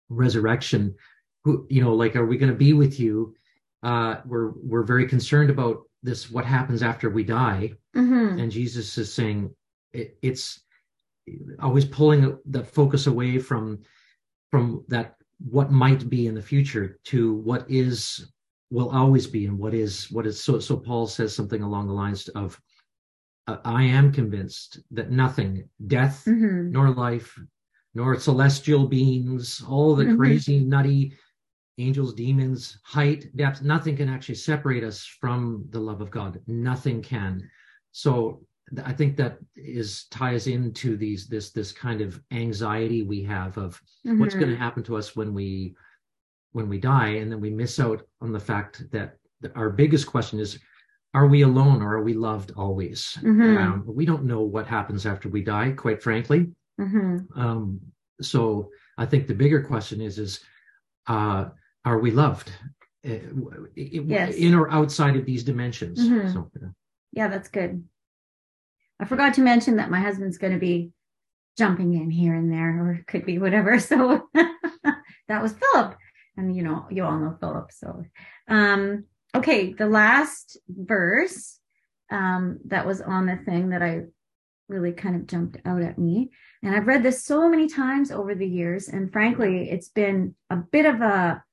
resurrection. 0.09 0.95
Who, 1.43 1.67
you 1.69 1.83
know, 1.83 1.93
like, 1.93 2.15
are 2.15 2.25
we 2.25 2.37
going 2.37 2.51
to 2.51 2.57
be 2.57 2.73
with 2.73 2.99
you? 2.99 3.35
uh, 3.83 4.21
we're 4.25 4.51
we're 4.63 4.83
very 4.83 5.07
concerned 5.07 5.49
about 5.49 5.83
this 6.01 6.31
what 6.31 6.45
happens 6.45 6.81
after 6.81 7.09
we 7.09 7.23
die 7.23 7.71
mm-hmm. 7.95 8.39
and 8.39 8.51
jesus 8.51 8.97
is 8.97 9.13
saying 9.13 9.53
it, 9.91 10.17
it's 10.21 10.61
always 11.61 11.85
pulling 11.85 12.37
the 12.45 12.63
focus 12.63 13.07
away 13.07 13.37
from 13.37 13.79
from 14.51 14.83
that 14.87 15.15
what 15.49 15.71
might 15.71 16.09
be 16.09 16.27
in 16.27 16.35
the 16.35 16.41
future 16.41 16.99
to 17.03 17.35
what 17.35 17.69
is 17.69 18.31
will 18.73 18.89
always 18.89 19.27
be 19.27 19.45
and 19.45 19.57
what 19.57 19.73
is 19.73 20.09
what 20.11 20.25
is 20.25 20.43
so 20.43 20.59
so 20.59 20.75
paul 20.75 21.05
says 21.07 21.35
something 21.35 21.61
along 21.61 21.87
the 21.87 21.93
lines 21.93 22.27
of 22.29 22.59
uh, 23.47 23.57
i 23.63 23.83
am 23.83 24.11
convinced 24.11 24.79
that 24.91 25.11
nothing 25.11 25.67
death 25.87 26.23
mm-hmm. 26.27 26.71
nor 26.71 26.89
life 26.89 27.37
nor 27.93 28.19
celestial 28.19 28.87
beings 28.87 29.63
all 29.67 29.95
the 29.95 30.03
mm-hmm. 30.03 30.17
crazy 30.17 30.59
nutty 30.59 31.13
angels, 31.77 32.13
demons, 32.13 32.77
height, 32.83 33.35
depth, 33.35 33.61
nothing 33.61 33.95
can 33.95 34.09
actually 34.09 34.35
separate 34.35 34.83
us 34.83 35.05
from 35.19 35.65
the 35.69 35.79
love 35.79 36.01
of 36.01 36.11
God. 36.11 36.39
Nothing 36.47 37.01
can. 37.01 37.49
So 37.91 38.45
I 38.83 38.93
think 38.93 39.17
that 39.17 39.37
is 39.55 40.05
ties 40.09 40.47
into 40.47 40.97
these 40.97 41.27
this 41.27 41.51
this 41.51 41.71
kind 41.71 42.01
of 42.01 42.19
anxiety 42.31 43.03
we 43.03 43.23
have 43.23 43.57
of 43.57 43.81
mm-hmm. 44.05 44.19
what's 44.19 44.35
going 44.35 44.49
to 44.49 44.55
happen 44.55 44.83
to 44.83 44.95
us 44.95 45.15
when 45.15 45.33
we 45.33 45.75
when 46.53 46.69
we 46.69 46.79
die, 46.79 47.15
and 47.15 47.31
then 47.31 47.41
we 47.41 47.49
miss 47.49 47.79
out 47.79 48.01
on 48.21 48.31
the 48.31 48.39
fact 48.39 48.83
that 48.91 49.17
our 49.55 49.69
biggest 49.69 50.07
question 50.07 50.39
is 50.39 50.59
are 51.13 51.27
we 51.27 51.41
alone 51.41 51.81
or 51.81 51.95
are 51.95 52.03
we 52.03 52.13
loved 52.13 52.51
always 52.55 53.17
mm-hmm. 53.21 53.57
um, 53.57 53.83
we 53.85 54.05
don't 54.05 54.23
know 54.23 54.41
what 54.41 54.67
happens 54.67 55.05
after 55.05 55.29
we 55.29 55.43
die 55.43 55.71
quite 55.71 56.01
frankly 56.01 56.49
mm-hmm. 56.79 57.17
um, 57.39 57.79
so 58.21 58.69
i 58.97 59.05
think 59.05 59.27
the 59.27 59.33
bigger 59.33 59.61
question 59.61 60.01
is 60.01 60.17
is 60.17 60.39
uh, 61.07 61.45
are 61.85 61.99
we 61.99 62.11
loved 62.11 62.51
uh, 63.05 63.17
yes. 63.75 64.35
in 64.35 64.55
or 64.55 64.71
outside 64.71 65.15
of 65.15 65.25
these 65.25 65.43
dimensions 65.43 65.99
mm-hmm. 65.99 66.31
so, 66.31 66.49
yeah. 66.61 66.67
yeah 67.11 67.27
that's 67.27 67.49
good 67.49 67.83
i 68.99 69.05
forgot 69.05 69.33
to 69.33 69.41
mention 69.41 69.75
that 69.77 69.91
my 69.91 69.99
husband's 69.99 70.37
going 70.37 70.53
to 70.53 70.59
be 70.59 70.91
jumping 71.57 71.93
in 71.93 72.09
here 72.09 72.33
and 72.33 72.51
there 72.51 72.83
or 72.83 72.93
it 72.93 73.07
could 73.07 73.25
be 73.25 73.37
whatever 73.37 73.79
so 73.91 74.27
that 74.33 75.41
was 75.41 75.53
philip 75.53 75.95
and 76.37 76.55
you 76.55 76.63
know 76.63 76.85
you 76.89 77.03
all 77.03 77.17
know 77.19 77.35
philip 77.39 77.71
so 77.71 78.03
um 78.47 79.05
okay 79.35 79.73
the 79.73 79.85
last 79.85 80.57
verse 80.67 81.59
um 82.11 82.59
that 82.65 82.85
was 82.85 83.01
on 83.01 83.25
the 83.25 83.37
thing 83.37 83.69
that 83.69 83.81
i 83.81 84.01
really 84.69 84.93
kind 84.93 85.15
of 85.15 85.27
jumped 85.27 85.57
out 85.65 85.81
at 85.81 85.97
me. 85.97 86.31
And 86.63 86.75
i've 86.75 86.87
read 86.87 87.03
this 87.03 87.25
so 87.25 87.49
many 87.49 87.67
times 87.67 88.11
over 88.11 88.33
the 88.33 88.47
years 88.47 88.87
and 88.87 89.11
frankly 89.11 89.69
it's 89.69 89.89
been 89.89 90.35
a 90.49 90.55
bit 90.55 90.85
of 90.85 91.01
a 91.01 91.43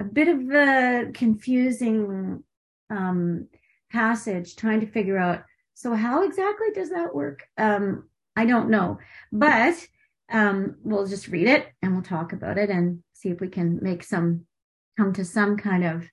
a 0.00 0.04
bit 0.04 0.28
of 0.28 0.50
a 0.50 1.10
confusing 1.12 2.42
um, 2.90 3.48
passage 3.92 4.56
trying 4.56 4.80
to 4.80 4.86
figure 4.86 5.18
out 5.18 5.42
so 5.74 5.94
how 5.94 6.22
exactly 6.22 6.68
does 6.72 6.90
that 6.90 7.14
work? 7.14 7.42
Um, 7.58 8.08
i 8.36 8.46
don't 8.46 8.70
know. 8.70 8.98
But 9.32 9.74
um, 10.32 10.76
we'll 10.82 11.06
just 11.06 11.28
read 11.28 11.48
it 11.48 11.66
and 11.82 11.92
we'll 11.92 12.02
talk 12.02 12.32
about 12.32 12.58
it 12.58 12.70
and 12.70 13.02
see 13.24 13.30
if 13.30 13.40
we 13.40 13.48
can 13.48 13.78
make 13.82 14.04
some 14.04 14.46
come 14.98 15.12
to 15.14 15.24
some 15.24 15.56
kind 15.56 15.84
of 15.84 16.08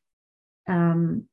um, 0.67 1.25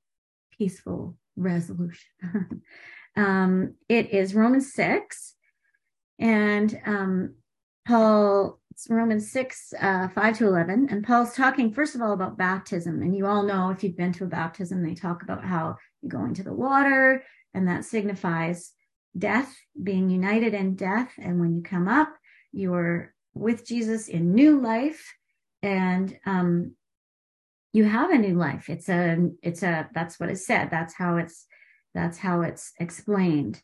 peaceful 0.59 1.17
resolution. 1.37 2.11
um, 3.17 3.75
it 3.89 4.13
is 4.13 4.35
Romans 4.35 4.75
6. 4.75 5.35
And 6.19 6.81
um, 6.85 7.35
Paul, 7.87 8.59
it's 8.73 8.89
Romans 8.91 9.31
6, 9.31 9.73
uh, 9.81 10.09
5 10.09 10.39
to 10.39 10.47
11. 10.47 10.89
And 10.91 11.07
Paul's 11.07 11.35
talking, 11.35 11.73
first 11.73 11.95
of 11.95 12.03
all, 12.03 12.13
about 12.13 12.37
baptism. 12.37 13.01
And 13.03 13.17
you 13.17 13.27
all 13.27 13.45
know 13.45 13.71
if 13.71 13.83
you've 13.85 13.97
been 13.97 14.13
to 14.15 14.25
a 14.25 14.29
baptism, 14.29 14.83
they 14.83 14.95
talk 14.95 15.23
about 15.23 15.45
how 15.45 15.77
you 16.03 16.09
go 16.09 16.25
into 16.25 16.43
the 16.43 16.53
water, 16.53 17.25
and 17.55 17.69
that 17.69 17.85
signifies 17.85 18.73
death, 19.17 19.57
being 19.81 20.11
united 20.11 20.55
in 20.55 20.75
death. 20.75 21.13
And 21.19 21.41
when 21.41 21.55
you 21.55 21.63
come 21.63 21.89
up, 21.89 22.13
you're 22.53 23.15
with 23.33 23.65
Jesus 23.67 24.09
in 24.09 24.35
new 24.35 24.61
life. 24.61 25.15
And 25.69 26.19
um, 26.25 26.73
you 27.75 27.85
have 27.85 28.11
a 28.11 28.17
new 28.17 28.37
life. 28.37 28.71
It's 28.71 28.89
a, 28.89 29.29
it's 29.43 29.63
a, 29.63 29.87
that's 29.93 30.19
what 30.19 30.31
it 30.31 30.39
said. 30.39 30.71
That's 30.71 30.95
how 30.95 31.19
it's, 31.19 31.45
that's 31.95 32.17
how 32.17 32.41
it's 32.41 32.73
explained. 32.81 33.61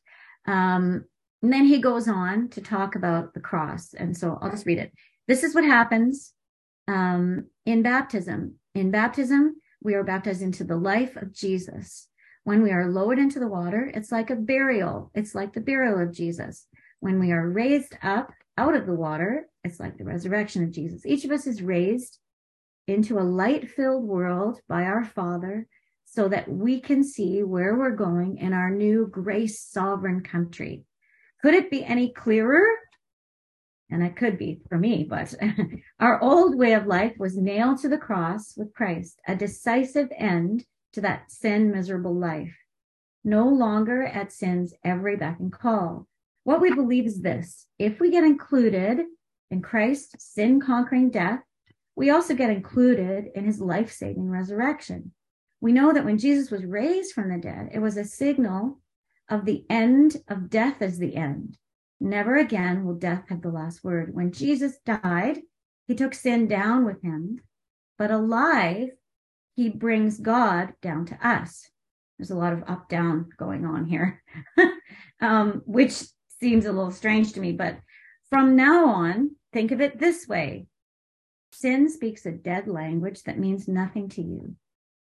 Um, 0.47 1.07
and 1.43 1.51
then 1.51 1.64
he 1.64 1.79
goes 1.79 2.07
on 2.07 2.51
to 2.51 2.61
talk 2.61 2.95
about 2.95 3.33
the 3.33 3.40
cross. 3.40 3.95
And 3.95 4.14
so 4.14 4.38
I'll 4.43 4.51
just 4.51 4.67
read 4.67 4.79
it. 4.79 4.93
This 5.29 5.43
is 5.45 5.55
what 5.55 5.64
happens 5.64 6.35
um, 6.87 7.47
in 7.64 7.81
baptism. 7.83 8.57
In 8.75 8.90
baptism, 8.90 9.57
we 9.83 9.95
are 9.95 10.05
baptized 10.05 10.43
into 10.43 10.64
the 10.64 10.77
life 10.77 11.17
of 11.17 11.33
Jesus. 11.33 12.09
When 12.43 12.62
we 12.62 12.71
are 12.71 12.90
lowered 12.90 13.19
into 13.19 13.40
the 13.40 13.49
water, 13.49 13.90
it's 13.95 14.12
like 14.12 14.29
a 14.29 14.37
burial. 14.37 15.11
It's 15.14 15.35
like 15.35 15.55
the 15.55 15.62
burial 15.62 15.99
of 15.99 16.12
Jesus. 16.12 16.67
When 17.01 17.19
we 17.19 17.33
are 17.33 17.49
raised 17.49 17.97
up 18.03 18.31
out 18.57 18.75
of 18.75 18.87
the 18.87 18.95
water, 18.95 19.49
it's 19.62 19.81
like 19.81 19.99
the 19.99 20.05
resurrection 20.05 20.62
of 20.62 20.73
Jesus. 20.73 21.05
Each 21.07 21.25
of 21.25 21.31
us 21.31 21.47
is 21.47 21.62
raised 21.62 22.19
into 22.87 23.19
a 23.19 23.21
light 23.23 23.71
filled 23.71 24.05
world 24.05 24.61
by 24.69 24.85
our 24.85 25.05
Father 25.05 25.67
so 26.05 26.29
that 26.29 26.49
we 26.49 26.81
can 26.81 27.03
see 27.03 27.43
where 27.43 27.77
we're 27.77 27.97
going 27.97 28.38
in 28.38 28.53
our 28.53 28.71
new 28.71 29.07
grace 29.07 29.61
sovereign 29.61 30.23
country. 30.23 30.85
Could 31.43 31.55
it 31.55 31.71
be 31.71 31.85
any 31.85 32.12
clearer? 32.12 32.67
And 33.90 34.03
it 34.03 34.17
could 34.17 34.38
be 34.38 34.61
for 34.69 34.79
me, 34.79 35.07
but 35.09 35.35
our 36.01 36.21
old 36.23 36.57
way 36.57 36.75
of 36.75 36.87
life 36.87 37.14
was 37.19 37.37
nailed 37.37 37.79
to 37.81 37.88
the 37.88 37.99
cross 37.99 38.55
with 38.57 38.75
Christ, 38.75 39.21
a 39.27 39.35
decisive 39.35 40.09
end 40.17 40.64
to 40.93 41.01
that 41.03 41.31
sin 41.31 41.71
miserable 41.71 42.14
life. 42.14 42.57
No 43.25 43.49
longer 43.49 44.03
at 44.03 44.33
sin's 44.33 44.75
every 44.85 45.17
beck 45.17 45.38
and 45.40 45.53
call. 45.53 46.07
What 46.45 46.61
we 46.61 46.73
believe 46.73 47.07
is 47.07 47.21
this 47.21 47.67
if 47.79 48.01
we 48.01 48.11
get 48.11 48.25
included 48.25 49.05
in 49.51 49.63
Christ's 49.63 50.33
sin 50.33 50.61
conquering 50.61 51.11
death, 51.11 51.41
we 51.97 52.11
also 52.11 52.35
get 52.35 52.51
included 52.51 53.29
in 53.35 53.45
his 53.45 53.61
life 53.61 53.93
saving 53.93 54.29
resurrection. 54.29 55.13
We 55.61 55.73
know 55.73 55.93
that 55.93 56.05
when 56.05 56.19
Jesus 56.19 56.51
was 56.51 56.65
raised 56.65 57.15
from 57.15 57.31
the 57.31 57.39
dead, 57.39 57.71
it 57.73 57.79
was 57.79 57.97
a 57.97 58.05
signal 58.05 58.81
of 59.31 59.47
the 59.47 59.65
end 59.71 60.17
of 60.29 60.51
death 60.51 60.83
as 60.83 60.99
the 60.99 61.17
end. 61.17 61.57
Never 62.01 62.37
again 62.37 62.85
will 62.85 62.97
death 62.97 63.25
have 63.29 63.41
the 63.41 63.49
last 63.49 63.83
word. 63.83 64.15
When 64.15 64.33
Jesus 64.33 64.77
died, 64.85 65.41
he 65.87 65.95
took 65.95 66.13
sin 66.13 66.47
down 66.49 66.85
with 66.85 67.01
him, 67.03 67.41
but 67.97 68.11
alive, 68.11 68.91
he 69.57 69.71
brings 69.71 70.19
God 70.19 70.75
down 70.83 71.07
to 71.07 71.27
us. 71.27 71.71
There's 72.19 72.31
a 72.31 72.37
lot 72.37 72.53
of 72.53 72.65
up 72.69 72.89
down 72.89 73.31
going 73.39 73.65
on 73.65 73.87
here, 73.87 74.23
um, 75.21 75.63
which 75.65 76.05
seems 76.45 76.67
a 76.67 76.73
little 76.73 76.91
strange 76.91 77.33
to 77.33 77.41
me. 77.41 77.53
But 77.53 77.79
from 78.29 78.55
now 78.55 78.85
on, 78.85 79.31
think 79.55 79.73
of 79.73 79.81
it 79.81 79.99
this 79.99 80.29
way 80.29 80.67
Sin 81.55 81.89
speaks 81.89 82.27
a 82.27 82.33
dead 82.33 82.69
language 82.69 83.23
that 83.23 83.39
means 83.39 83.67
nothing 83.67 84.11
to 84.11 84.21
you. 84.21 84.55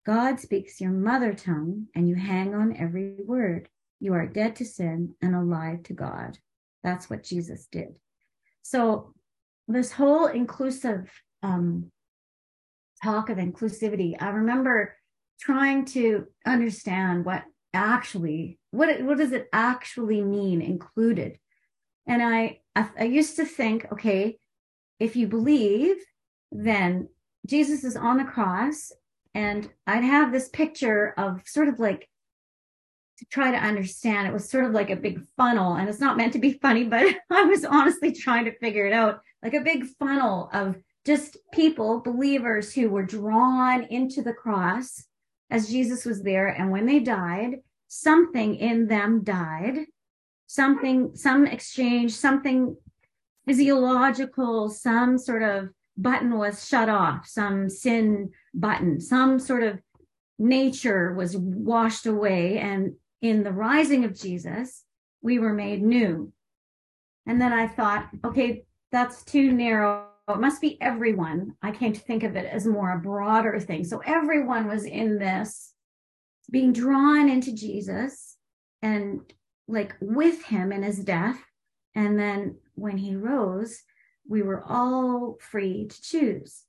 God 0.06 0.40
speaks 0.40 0.80
your 0.80 0.92
mother 0.92 1.34
tongue, 1.34 1.88
and 1.96 2.08
you 2.08 2.14
hang 2.14 2.54
on 2.54 2.78
every 2.78 3.16
word. 3.26 3.70
You 4.00 4.14
are 4.14 4.28
dead 4.28 4.58
to 4.58 4.66
sin 4.66 5.16
and 5.22 5.34
alive 5.34 5.82
to 5.84 5.94
God. 5.94 6.38
That's 6.84 7.10
what 7.10 7.24
Jesus 7.24 7.68
did. 7.72 7.96
So, 8.62 9.14
this 9.68 9.92
whole 9.92 10.28
inclusive 10.28 11.10
um, 11.42 11.90
talk 13.02 13.30
of 13.30 13.38
inclusivity, 13.38 14.16
I 14.20 14.30
remember 14.30 14.96
trying 15.40 15.86
to 15.86 16.28
understand 16.46 17.26
what 17.26 17.44
actually 17.74 18.60
what 18.72 19.02
what 19.04 19.18
does 19.18 19.32
it 19.32 19.48
actually 19.54 20.22
mean 20.22 20.62
included 20.62 21.40
and 22.06 22.22
I, 22.22 22.60
I 22.76 22.90
i 23.00 23.04
used 23.04 23.38
to 23.38 23.46
think 23.46 23.92
okay 23.94 24.38
if 25.00 25.16
you 25.16 25.28
believe 25.28 25.98
then 26.52 27.08
Jesus 27.48 27.84
is 27.84 27.96
on 27.96 28.18
the 28.18 28.24
cross, 28.24 28.92
and 29.34 29.70
I'd 29.88 30.04
have 30.04 30.32
this 30.32 30.50
picture 30.50 31.14
of 31.18 31.42
sort 31.46 31.70
of 31.70 31.80
like 31.80 32.08
to 33.20 33.26
try 33.26 33.52
to 33.52 33.58
understand. 33.58 34.28
It 34.28 34.34
was 34.34 34.50
sort 34.50 34.66
of 34.66 34.72
like 34.72 34.90
a 34.90 34.96
big 34.96 35.22
funnel, 35.38 35.76
and 35.76 35.90
it's 35.90 36.00
not 36.00 36.18
meant 36.18 36.34
to 36.34 36.40
be 36.40 36.54
funny, 36.54 36.84
but 36.84 37.16
I 37.30 37.44
was 37.46 37.66
honestly 37.66 38.12
trying 38.12 38.46
to 38.46 38.58
figure 38.60 38.86
it 38.86 38.94
out 38.94 39.22
like 39.42 39.54
a 39.54 39.62
big 39.62 39.86
funnel 40.00 40.50
of 40.54 40.78
just 41.06 41.38
people, 41.52 42.02
believers 42.02 42.74
who 42.74 42.90
were 42.90 43.04
drawn 43.04 43.84
into 43.86 44.22
the 44.22 44.34
cross 44.34 45.06
as 45.52 45.70
Jesus 45.70 46.06
was 46.06 46.24
there. 46.24 46.48
And 46.48 46.72
when 46.72 46.86
they 46.86 47.00
died, 47.00 47.58
something 47.90 48.56
in 48.56 48.88
them 48.88 49.24
died, 49.24 49.80
something, 50.48 51.16
some 51.16 51.46
exchange, 51.46 52.14
something 52.14 52.76
physiological, 53.46 54.70
some 54.70 55.18
sort 55.18 55.44
of 55.44 55.70
button 55.98 56.38
was 56.38 56.68
shut 56.68 56.88
off, 56.90 57.28
some 57.28 57.70
sin 57.70 58.32
button, 58.54 59.00
some 59.00 59.38
sort 59.38 59.62
of 59.62 59.80
nature 60.40 61.14
was 61.14 61.36
washed 61.38 62.06
away. 62.06 62.58
And 62.58 62.94
in 63.22 63.44
the 63.44 63.52
rising 63.52 64.06
of 64.06 64.18
Jesus, 64.18 64.84
we 65.22 65.38
were 65.38 65.54
made 65.54 65.84
new. 65.84 66.32
And 67.28 67.40
then 67.40 67.54
I 67.54 67.68
thought, 67.68 68.10
okay, 68.26 68.64
that's 68.92 69.24
too 69.24 69.52
narrow. 69.52 70.11
It 70.30 70.40
must 70.40 70.62
be 70.62 70.82
everyone. 70.82 71.56
I 71.62 71.72
came 71.72 71.94
to 71.94 72.00
think 72.00 72.24
of 72.24 72.36
it 72.36 72.46
as 72.46 72.66
more 72.66 72.92
a 72.92 73.00
broader 73.00 73.60
thing. 73.60 73.84
So 73.84 74.02
everyone 74.06 74.68
was 74.68 74.86
in 74.86 75.18
this, 75.20 75.74
being 76.50 76.74
drawn 76.74 77.30
into 77.30 77.54
Jesus 77.54 78.38
and 78.82 79.22
like 79.68 79.96
with 80.00 80.44
him 80.44 80.72
in 80.72 80.84
his 80.84 81.00
death. 81.00 81.40
And 81.96 82.18
then 82.18 82.58
when 82.76 82.98
he 82.98 83.16
rose, 83.16 83.82
we 84.28 84.42
were 84.42 84.64
all 84.66 85.38
free 85.42 85.88
to 85.88 86.02
choose. 86.02 86.64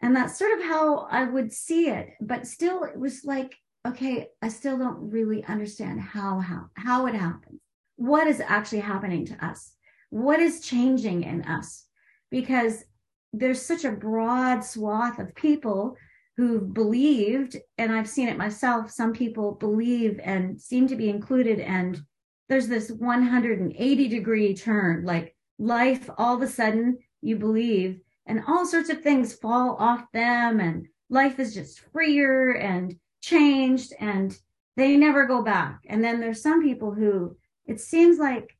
And 0.00 0.16
that's 0.16 0.38
sort 0.38 0.58
of 0.58 0.64
how 0.64 1.06
I 1.10 1.24
would 1.24 1.52
see 1.52 1.88
it. 1.88 2.10
But 2.20 2.46
still, 2.46 2.84
it 2.84 2.98
was 2.98 3.24
like, 3.24 3.54
okay, 3.86 4.28
I 4.40 4.48
still 4.48 4.78
don't 4.78 5.10
really 5.10 5.44
understand 5.44 6.00
how, 6.00 6.40
how, 6.40 6.66
how 6.76 7.06
it 7.06 7.14
happens. 7.14 7.60
What 7.96 8.26
is 8.26 8.40
actually 8.40 8.80
happening 8.80 9.26
to 9.26 9.44
us? 9.44 9.72
What 10.10 10.40
is 10.40 10.60
changing 10.60 11.22
in 11.22 11.42
us? 11.42 11.86
Because 12.32 12.84
there's 13.32 13.62
such 13.62 13.84
a 13.84 13.92
broad 13.92 14.64
swath 14.64 15.20
of 15.20 15.34
people 15.36 15.96
who've 16.36 16.74
believed, 16.74 17.56
and 17.78 17.92
I've 17.92 18.08
seen 18.08 18.26
it 18.26 18.36
myself. 18.36 18.90
Some 18.90 19.12
people 19.12 19.52
believe 19.52 20.18
and 20.24 20.60
seem 20.60 20.88
to 20.88 20.96
be 20.96 21.08
included, 21.08 21.60
and 21.60 22.02
there's 22.48 22.66
this 22.66 22.90
180 22.90 24.08
degree 24.08 24.54
turn. 24.54 25.04
Like 25.04 25.36
life 25.58 26.10
all 26.18 26.34
of 26.34 26.42
a 26.42 26.46
sudden 26.48 26.98
you 27.20 27.36
believe 27.36 28.00
and 28.26 28.42
all 28.46 28.66
sorts 28.66 28.90
of 28.90 29.00
things 29.00 29.34
fall 29.34 29.76
off 29.78 30.04
them 30.12 30.60
and 30.60 30.86
life 31.08 31.38
is 31.38 31.54
just 31.54 31.80
freer 31.92 32.52
and 32.52 32.94
changed 33.20 33.92
and 34.00 34.36
they 34.76 34.96
never 34.96 35.26
go 35.26 35.42
back. 35.42 35.80
And 35.86 36.02
then 36.02 36.20
there's 36.20 36.42
some 36.42 36.62
people 36.62 36.92
who 36.92 37.36
it 37.66 37.80
seems 37.80 38.18
like, 38.18 38.56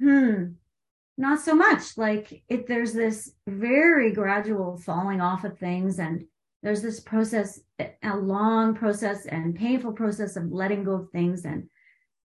hmm, 0.00 0.44
not 1.18 1.40
so 1.40 1.54
much. 1.54 1.96
Like 1.96 2.42
it, 2.48 2.66
there's 2.66 2.92
this 2.92 3.32
very 3.46 4.12
gradual 4.12 4.78
falling 4.78 5.20
off 5.20 5.44
of 5.44 5.58
things 5.58 5.98
and 5.98 6.24
there's 6.62 6.82
this 6.82 7.00
process, 7.00 7.60
a 7.78 8.16
long 8.16 8.74
process 8.74 9.26
and 9.26 9.54
painful 9.54 9.92
process 9.92 10.36
of 10.36 10.50
letting 10.50 10.84
go 10.84 10.92
of 10.92 11.10
things 11.10 11.44
and 11.44 11.68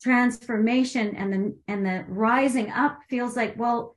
transformation 0.03 1.16
and 1.16 1.33
the 1.33 1.57
and 1.68 1.87
the 1.87 2.05
rising 2.09 2.70
up 2.70 2.99
feels 3.09 3.35
like, 3.35 3.59
well, 3.59 3.96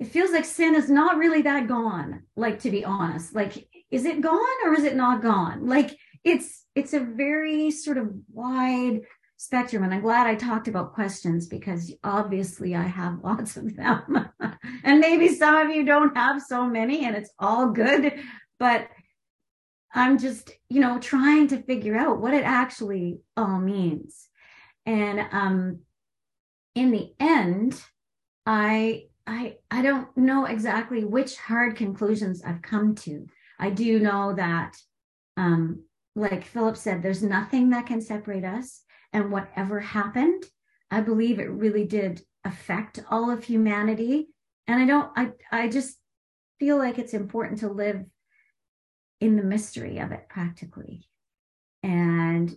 it 0.00 0.06
feels 0.06 0.30
like 0.30 0.44
sin 0.44 0.74
is 0.74 0.88
not 0.88 1.18
really 1.18 1.42
that 1.42 1.66
gone 1.66 2.22
like 2.36 2.60
to 2.60 2.70
be 2.70 2.84
honest 2.84 3.34
like 3.34 3.68
is 3.90 4.04
it 4.04 4.20
gone 4.20 4.56
or 4.64 4.74
is 4.74 4.84
it 4.84 4.96
not 4.96 5.22
gone 5.22 5.66
like 5.66 5.98
it's 6.24 6.64
it's 6.74 6.92
a 6.92 7.00
very 7.00 7.70
sort 7.70 7.98
of 7.98 8.08
wide 8.32 9.00
spectrum. 9.38 9.82
And 9.84 9.94
i'm 9.94 10.02
glad 10.02 10.26
i 10.26 10.34
talked 10.34 10.68
about 10.68 10.92
questions 10.92 11.46
because 11.46 11.94
obviously 12.04 12.74
i 12.76 12.82
have 12.82 13.20
lots 13.24 13.56
of 13.56 13.74
them. 13.74 14.28
And 14.84 15.00
maybe 15.00 15.28
some 15.28 15.56
of 15.56 15.74
you 15.74 15.84
don't 15.84 16.16
have 16.16 16.42
so 16.42 16.66
many 16.66 17.06
and 17.06 17.16
it's 17.16 17.30
all 17.38 17.70
good 17.70 18.12
but 18.58 18.88
i'm 19.94 20.18
just 20.18 20.50
you 20.68 20.80
know 20.80 20.98
trying 20.98 21.48
to 21.48 21.62
figure 21.62 21.96
out 21.96 22.20
what 22.20 22.34
it 22.34 22.44
actually 22.44 23.20
all 23.36 23.58
means. 23.58 24.28
And 24.84 25.26
um 25.32 25.80
in 26.74 26.90
the 26.90 27.14
end 27.18 27.82
i 28.44 29.04
I 29.28 29.56
I 29.70 29.82
don't 29.82 30.08
know 30.16 30.46
exactly 30.46 31.04
which 31.04 31.36
hard 31.36 31.76
conclusions 31.76 32.42
I've 32.42 32.62
come 32.62 32.94
to. 32.96 33.26
I 33.58 33.70
do 33.70 34.00
know 34.00 34.32
that, 34.34 34.76
um, 35.36 35.84
like 36.16 36.44
Philip 36.44 36.76
said, 36.78 37.02
there's 37.02 37.22
nothing 37.22 37.70
that 37.70 37.86
can 37.86 38.00
separate 38.00 38.44
us, 38.44 38.82
and 39.12 39.32
whatever 39.32 39.80
happened, 39.80 40.44
I 40.90 41.00
believe 41.00 41.38
it 41.38 41.50
really 41.50 41.84
did 41.84 42.22
affect 42.44 43.00
all 43.10 43.30
of 43.30 43.44
humanity. 43.44 44.28
And 44.66 44.80
I 44.80 44.86
don't, 44.86 45.10
I, 45.16 45.30
I 45.50 45.68
just 45.68 45.98
feel 46.58 46.78
like 46.78 46.98
it's 46.98 47.14
important 47.14 47.60
to 47.60 47.68
live 47.68 48.04
in 49.20 49.36
the 49.36 49.42
mystery 49.42 49.98
of 49.98 50.12
it 50.12 50.28
practically 50.28 51.08
and 51.82 52.54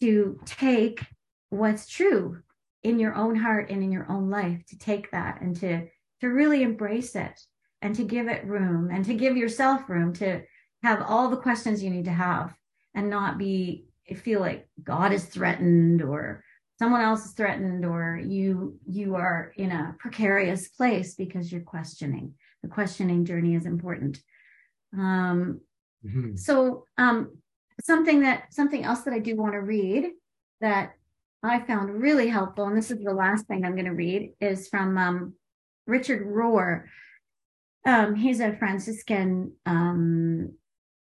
to 0.00 0.38
take 0.44 1.04
what's 1.50 1.86
true 1.86 2.42
in 2.82 2.98
your 2.98 3.14
own 3.14 3.36
heart 3.36 3.70
and 3.70 3.82
in 3.82 3.92
your 3.92 4.10
own 4.10 4.30
life 4.30 4.64
to 4.66 4.78
take 4.78 5.10
that 5.10 5.40
and 5.40 5.54
to 5.56 5.86
to 6.20 6.28
really 6.28 6.62
embrace 6.62 7.14
it 7.14 7.40
and 7.82 7.94
to 7.94 8.04
give 8.04 8.28
it 8.28 8.46
room 8.46 8.90
and 8.92 9.04
to 9.04 9.14
give 9.14 9.36
yourself 9.36 9.88
room 9.88 10.12
to 10.12 10.42
have 10.82 11.02
all 11.02 11.28
the 11.28 11.36
questions 11.36 11.82
you 11.82 11.90
need 11.90 12.04
to 12.04 12.12
have 12.12 12.54
and 12.94 13.10
not 13.10 13.38
be 13.38 13.86
feel 14.14 14.40
like 14.40 14.68
god 14.82 15.12
is 15.12 15.24
threatened 15.24 16.02
or 16.02 16.42
someone 16.78 17.00
else 17.00 17.24
is 17.26 17.32
threatened 17.32 17.84
or 17.84 18.20
you 18.22 18.78
you 18.86 19.14
are 19.14 19.52
in 19.56 19.70
a 19.70 19.94
precarious 19.98 20.68
place 20.68 21.14
because 21.14 21.50
you're 21.50 21.60
questioning 21.60 22.34
the 22.62 22.68
questioning 22.68 23.24
journey 23.24 23.54
is 23.54 23.66
important 23.66 24.18
um 24.94 25.60
mm-hmm. 26.04 26.36
so 26.36 26.84
um 26.98 27.30
something 27.82 28.20
that 28.20 28.52
something 28.52 28.84
else 28.84 29.02
that 29.02 29.14
i 29.14 29.18
do 29.18 29.36
want 29.36 29.52
to 29.52 29.60
read 29.60 30.10
that 30.60 30.92
I 31.42 31.60
found 31.60 32.00
really 32.00 32.28
helpful, 32.28 32.66
and 32.66 32.76
this 32.76 32.90
is 32.90 33.02
the 33.02 33.12
last 33.12 33.46
thing 33.46 33.64
I'm 33.64 33.74
going 33.74 33.86
to 33.86 33.90
read, 33.90 34.32
is 34.40 34.68
from 34.68 34.96
um, 34.96 35.34
Richard 35.86 36.24
Rohr. 36.24 36.84
Um, 37.84 38.14
he's 38.14 38.38
a 38.38 38.56
Franciscan 38.56 39.52
um, 39.66 40.54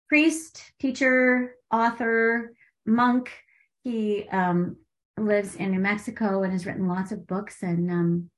priest, 0.09 0.73
teacher, 0.81 1.57
author, 1.71 2.54
monk. 2.87 3.31
He 3.83 4.27
um, 4.31 4.77
lives 5.19 5.57
in 5.57 5.71
New 5.71 5.81
Mexico 5.81 6.43
and 6.43 6.53
has 6.53 6.67
written 6.67 6.89
lots 6.89 7.13
of 7.13 7.27
books. 7.27 7.63
And 7.63 7.91
um, 7.91 8.31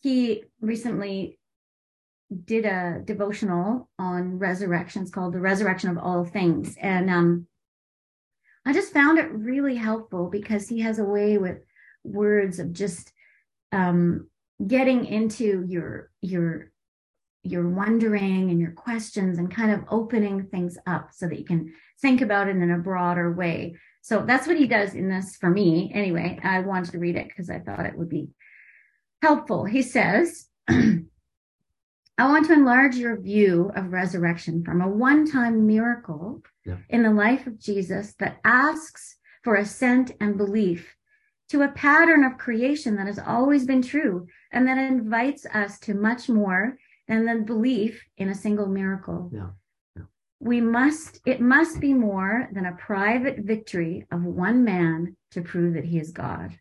he 0.00 0.44
recently 0.60 1.38
did 2.44 2.64
a 2.64 3.02
devotional 3.04 3.88
on 3.98 4.38
resurrections 4.38 5.10
called 5.10 5.34
The 5.34 5.40
Resurrection 5.40 5.90
of 5.90 5.98
All 5.98 6.24
Things. 6.24 6.76
And 6.80 7.10
um, 7.10 7.46
I 8.66 8.72
just 8.72 8.92
found 8.92 9.18
it 9.18 9.30
really 9.30 9.76
helpful 9.76 10.28
because 10.30 10.68
he 10.68 10.80
has 10.80 10.98
a 10.98 11.04
way 11.04 11.38
with 11.38 11.58
words 12.02 12.58
of 12.58 12.72
just 12.72 13.12
um, 13.72 14.28
getting 14.64 15.04
into 15.04 15.64
your 15.68 16.10
your 16.20 16.70
your 17.42 17.68
wondering 17.68 18.50
and 18.50 18.58
your 18.58 18.72
questions 18.72 19.38
and 19.38 19.54
kind 19.54 19.70
of 19.70 19.84
opening 19.90 20.44
things 20.44 20.78
up 20.86 21.10
so 21.12 21.28
that 21.28 21.38
you 21.38 21.44
can 21.44 21.74
think 22.00 22.22
about 22.22 22.48
it 22.48 22.56
in 22.56 22.70
a 22.70 22.78
broader 22.78 23.32
way. 23.32 23.76
So 24.04 24.22
that's 24.26 24.46
what 24.46 24.58
he 24.58 24.66
does 24.66 24.92
in 24.92 25.08
this 25.08 25.34
for 25.36 25.48
me. 25.48 25.90
Anyway, 25.94 26.38
I 26.42 26.60
wanted 26.60 26.90
to 26.90 26.98
read 26.98 27.16
it 27.16 27.26
because 27.26 27.48
I 27.48 27.58
thought 27.58 27.86
it 27.86 27.96
would 27.96 28.10
be 28.10 28.28
helpful. 29.22 29.64
He 29.64 29.80
says, 29.80 30.46
I 30.68 30.98
want 32.18 32.46
to 32.48 32.52
enlarge 32.52 32.96
your 32.96 33.18
view 33.18 33.72
of 33.74 33.94
resurrection 33.94 34.62
from 34.62 34.82
a 34.82 34.88
one 34.88 35.26
time 35.26 35.66
miracle 35.66 36.42
yeah. 36.66 36.76
in 36.90 37.02
the 37.02 37.12
life 37.12 37.46
of 37.46 37.58
Jesus 37.58 38.12
that 38.18 38.40
asks 38.44 39.16
for 39.42 39.54
assent 39.54 40.10
and 40.20 40.36
belief 40.36 40.94
to 41.48 41.62
a 41.62 41.72
pattern 41.72 42.24
of 42.24 42.36
creation 42.36 42.96
that 42.96 43.06
has 43.06 43.18
always 43.18 43.64
been 43.64 43.80
true 43.80 44.26
and 44.52 44.68
that 44.68 44.76
invites 44.76 45.46
us 45.46 45.78
to 45.78 45.94
much 45.94 46.28
more 46.28 46.76
than 47.08 47.24
the 47.24 47.36
belief 47.36 48.04
in 48.18 48.28
a 48.28 48.34
single 48.34 48.66
miracle. 48.66 49.30
Yeah. 49.32 49.48
We 50.44 50.60
must, 50.60 51.22
it 51.24 51.40
must 51.40 51.80
be 51.80 51.94
more 51.94 52.50
than 52.52 52.66
a 52.66 52.76
private 52.76 53.38
victory 53.38 54.06
of 54.12 54.22
one 54.24 54.62
man 54.62 55.16
to 55.30 55.40
prove 55.40 55.72
that 55.72 55.86
he 55.86 55.98
is 55.98 56.10
God. 56.10 56.58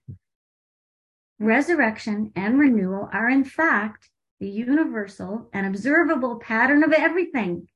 Resurrection 1.37 2.31
and 2.33 2.57
renewal 2.57 3.09
are, 3.11 3.29
in 3.29 3.43
fact, 3.43 4.09
the 4.39 4.47
universal 4.47 5.49
and 5.51 5.67
observable 5.67 6.39
pattern 6.39 6.81
of 6.85 6.93
everything. 6.93 7.67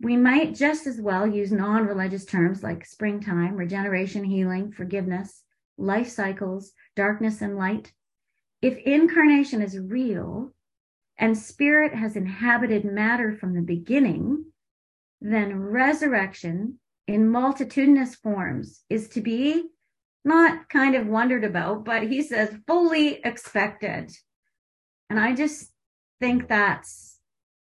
We 0.00 0.16
might 0.16 0.54
just 0.54 0.86
as 0.86 1.00
well 1.00 1.26
use 1.26 1.50
non 1.50 1.84
religious 1.84 2.24
terms 2.24 2.62
like 2.62 2.86
springtime, 2.86 3.56
regeneration, 3.56 4.22
healing, 4.22 4.70
forgiveness, 4.70 5.42
life 5.76 6.10
cycles, 6.10 6.70
darkness, 6.94 7.42
and 7.42 7.56
light. 7.56 7.92
If 8.62 8.78
incarnation 8.78 9.62
is 9.62 9.80
real 9.80 10.54
and 11.18 11.36
spirit 11.36 11.92
has 11.92 12.14
inhabited 12.14 12.84
matter 12.84 13.32
from 13.32 13.54
the 13.54 13.62
beginning, 13.62 14.44
then 15.20 15.58
resurrection 15.58 16.78
in 17.06 17.28
multitudinous 17.28 18.14
forms 18.14 18.82
is 18.88 19.08
to 19.10 19.20
be 19.20 19.64
not 20.24 20.68
kind 20.68 20.94
of 20.94 21.06
wondered 21.06 21.44
about, 21.44 21.84
but 21.84 22.02
he 22.04 22.22
says 22.22 22.56
fully 22.66 23.20
expected. 23.24 24.10
And 25.10 25.20
I 25.20 25.34
just 25.34 25.70
think 26.20 26.48
that's 26.48 27.18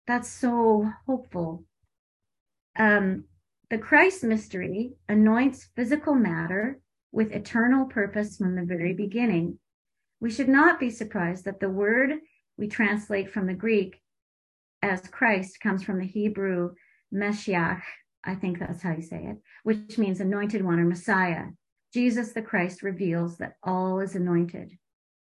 that's 0.07 0.29
so 0.29 0.91
hopeful. 1.07 1.65
Um, 2.77 3.25
the 3.71 3.79
Christ 3.79 4.25
mystery 4.25 4.93
anoints 5.09 5.69
physical 5.77 6.15
matter 6.15 6.81
with 7.13 7.33
eternal 7.33 7.87
purpose 7.87 8.39
from 8.39 8.57
the 8.57 8.65
very 8.65 8.95
beginning. 8.95 9.59
We 10.21 10.31
should 10.31 10.49
not 10.49 10.81
be 10.81 10.91
surprised 10.91 11.45
that 11.45 11.61
the 11.61 11.69
word 11.69 12.15
we 12.57 12.69
translate 12.69 13.31
from 13.31 13.47
the 13.47 13.55
Greek 13.55 14.01
as 14.83 15.09
Christ 15.09 15.61
comes 15.61 15.83
from 15.83 15.99
the 15.99 16.07
Hebrew 16.07 16.75
Meshiach, 17.13 17.83
I 18.25 18.35
think 18.35 18.59
that's 18.59 18.83
how 18.83 18.93
you 18.93 19.03
say 19.03 19.25
it, 19.25 19.39
which 19.63 19.99
means 19.99 20.21
anointed 20.21 20.65
one 20.65 20.79
or 20.79 20.85
Messiah. 20.85 21.47
Jesus 21.93 22.33
the 22.33 22.43
Christ 22.43 22.83
reveals 22.83 23.39
that 23.39 23.55
all 23.63 24.01
is 24.01 24.15
anointed. 24.15 24.77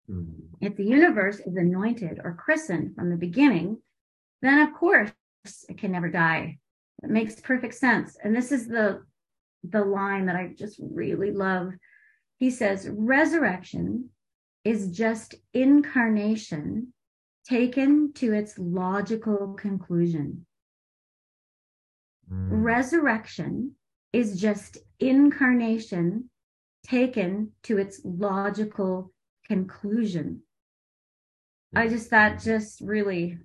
Mm-hmm. 0.10 0.66
If 0.66 0.76
the 0.76 0.86
universe 0.86 1.40
is 1.40 1.56
anointed 1.56 2.20
or 2.24 2.34
christened 2.34 2.96
from 2.96 3.10
the 3.10 3.18
beginning, 3.18 3.82
then 4.42 4.68
of 4.68 4.74
course 4.74 5.12
it 5.68 5.78
can 5.78 5.92
never 5.92 6.10
die. 6.10 6.58
It 7.04 7.10
makes 7.10 7.40
perfect 7.40 7.76
sense. 7.76 8.18
And 8.24 8.36
this 8.36 8.52
is 8.52 8.68
the 8.68 9.04
the 9.64 9.84
line 9.84 10.26
that 10.28 10.36
I 10.36 10.54
just 10.58 10.80
really 10.80 11.32
love. 11.32 11.74
He 12.38 12.50
says, 12.50 12.90
resurrection 12.90 14.10
is 14.64 14.88
just 14.92 15.36
incarnation 15.54 16.94
taken 17.46 18.14
to 18.14 18.34
its 18.34 18.58
logical 18.58 19.54
conclusion. 19.56 20.46
Mm. 22.32 22.64
Resurrection 22.64 23.76
is 24.14 24.40
just 24.40 24.78
incarnation 25.00 26.30
taken 26.84 27.52
to 27.64 27.78
its 27.78 28.02
logical 28.04 29.12
conclusion. 29.48 30.42
I 31.76 31.88
just 31.88 32.10
that 32.10 32.42
just 32.42 32.82
really 32.82 33.38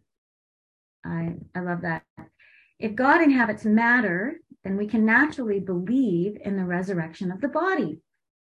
I 1.05 1.35
I 1.55 1.61
love 1.61 1.83
that. 1.83 2.05
If 2.79 2.95
God 2.95 3.21
inhabits 3.21 3.65
matter, 3.65 4.41
then 4.65 4.77
we 4.77 4.87
can 4.87 5.05
naturally 5.05 5.61
believe 5.61 6.39
in 6.43 6.57
the 6.57 6.65
resurrection 6.65 7.31
of 7.31 7.41
the 7.41 7.49
body. 7.49 8.01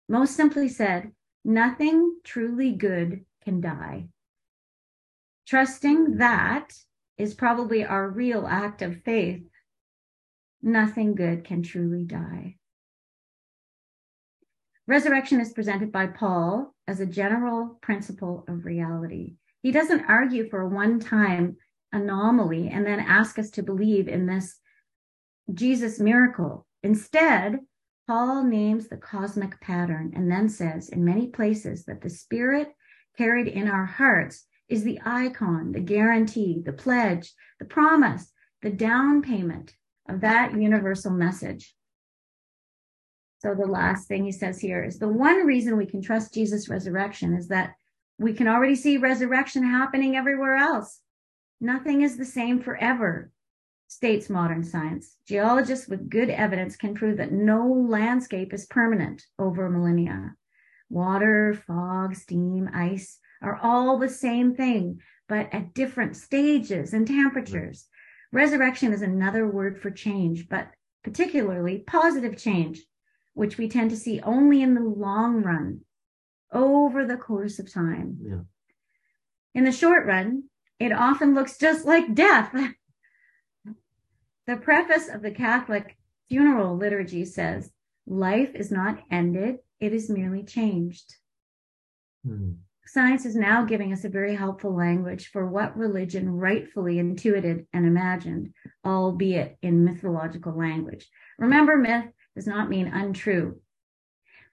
Most 0.08 0.36
simply 0.36 0.70
said, 0.70 1.12
nothing 1.44 2.18
truly 2.24 2.72
good 2.72 3.26
can 3.44 3.60
die. 3.60 4.08
Trusting 5.48 6.18
that 6.18 6.74
is 7.18 7.34
probably 7.34 7.84
our 7.84 8.10
real 8.10 8.46
act 8.48 8.82
of 8.82 9.02
faith. 9.04 9.44
Nothing 10.65 11.13
good 11.13 11.43
can 11.43 11.62
truly 11.62 12.06
die. 12.06 12.56
Resurrection 14.88 15.39
is 15.39 15.54
presented 15.54 15.91
by 15.91 16.08
Paul 16.08 16.73
as 16.88 16.99
a 16.99 17.06
general 17.06 17.78
principle 17.84 18.43
of 18.47 18.65
reality. 18.65 19.36
He 19.62 19.71
doesn't 19.71 20.10
argue 20.10 20.49
for 20.49 20.62
a 20.62 20.67
one 20.67 20.99
time 20.99 21.58
anomaly 21.91 22.69
and 22.69 22.84
then 22.84 22.99
ask 22.99 23.38
us 23.38 23.51
to 23.51 23.62
believe 23.62 24.08
in 24.08 24.25
this 24.25 24.60
Jesus 25.54 25.99
miracle. 25.99 26.65
Instead, 26.82 27.60
Paul 28.08 28.43
names 28.43 28.88
the 28.88 28.97
cosmic 28.97 29.62
pattern 29.62 30.13
and 30.15 30.32
then 30.32 30.49
says 30.49 30.89
in 30.89 31.06
many 31.06 31.28
places 31.28 31.86
that 31.86 32.01
the 32.01 32.09
spirit 32.09 32.70
carried 33.16 33.47
in 33.47 33.70
our 33.70 33.86
hearts 33.86 34.47
is 34.68 34.84
the 34.84 34.99
icon, 35.05 35.74
the 35.74 35.80
guarantee, 35.80 36.63
the 36.66 36.74
pledge, 36.74 37.36
the 37.59 37.66
promise, 37.66 38.32
the 38.63 38.72
down 38.72 39.22
payment 39.22 39.76
of 40.08 40.22
that 40.22 40.53
universal 40.53 41.12
message. 41.12 41.76
So 43.39 43.53
the 43.53 43.68
last 43.68 44.08
thing 44.08 44.26
he 44.26 44.32
says 44.32 44.60
here 44.60 44.84
is 44.84 44.97
the 44.97 45.08
one 45.08 45.45
reason 45.45 45.78
we 45.78 45.86
can 45.86 46.01
trust 46.01 46.34
Jesus' 46.34 46.70
resurrection 46.70 47.36
is 47.36 47.47
that 47.49 47.74
we 48.18 48.34
can 48.34 48.47
already 48.47 48.76
see 48.76 48.97
resurrection 48.97 49.64
happening 49.64 50.16
everywhere 50.16 50.56
else. 50.56 51.01
Nothing 51.60 52.01
is 52.01 52.18
the 52.18 52.26
same 52.26 52.60
forever, 52.60 53.32
states 53.88 54.30
modern 54.30 54.64
science. 54.64 55.18
Geologists 55.28 55.88
with 55.88 56.10
good 56.10 56.30
evidence 56.30 56.76
can 56.76 56.95
prove 56.95 57.18
that 57.18 57.32
no 57.32 57.68
landscape 57.68 58.53
is 58.53 58.66
permanent 58.66 59.24
over 59.38 59.70
millennia. 59.70 60.34
Water, 60.89 61.53
fog, 61.68 62.16
steam, 62.16 62.70
ice 62.74 63.20
are 63.41 63.60
all 63.62 63.99
the 63.99 64.10
same 64.10 64.56
thing, 64.56 65.01
but 65.28 65.53
at 65.53 65.74
different 65.74 66.16
stages 66.16 66.93
and 66.93 67.08
temperatures. 67.08 67.88
Resurrection 68.36 68.92
is 68.92 69.02
another 69.02 69.48
word 69.48 69.82
for 69.82 69.90
change, 69.90 70.50
but 70.50 70.68
particularly 71.06 71.78
positive 71.88 72.38
change 72.38 72.82
which 73.34 73.58
we 73.58 73.70
tend 73.70 73.90
to 73.90 73.96
see 73.96 74.20
only 74.22 74.62
in 74.62 74.76
the 74.76 74.82
long 74.82 75.42
run 75.42 75.80
over 76.52 77.06
the 77.06 77.16
course 77.16 77.60
of 77.60 77.72
time. 77.72 78.18
Yeah. 78.22 78.40
In 79.54 79.64
the 79.64 79.72
short 79.72 80.06
run, 80.06 80.44
it 80.82 80.92
often 80.92 81.34
looks 81.34 81.58
just 81.58 81.86
like 81.86 82.14
death. 82.14 82.54
the 84.48 84.58
preface 84.58 85.08
of 85.08 85.22
the 85.22 85.32
Catholic 85.32 85.96
funeral 86.28 86.76
liturgy 86.76 87.24
says, 87.24 87.72
Life 88.06 88.54
is 88.54 88.70
not 88.70 89.02
ended, 89.10 89.60
it 89.80 89.94
is 89.94 90.10
merely 90.10 90.44
changed. 90.44 91.16
Hmm. 92.28 92.52
Science 92.88 93.26
is 93.26 93.36
now 93.36 93.66
giving 93.66 93.92
us 93.92 94.04
a 94.04 94.10
very 94.10 94.36
helpful 94.36 94.76
language 94.76 95.30
for 95.30 95.48
what 95.48 95.76
religion 95.76 96.30
rightfully 96.30 97.00
intuited 97.00 97.66
and 97.74 97.86
imagined, 97.86 98.54
albeit 98.86 99.58
in 99.64 99.84
mythological 99.84 100.56
language. 100.56 101.08
Remember, 101.40 101.78
myth 101.78 102.06
does 102.36 102.46
not 102.46 102.70
mean 102.70 102.88
untrue, 102.88 103.60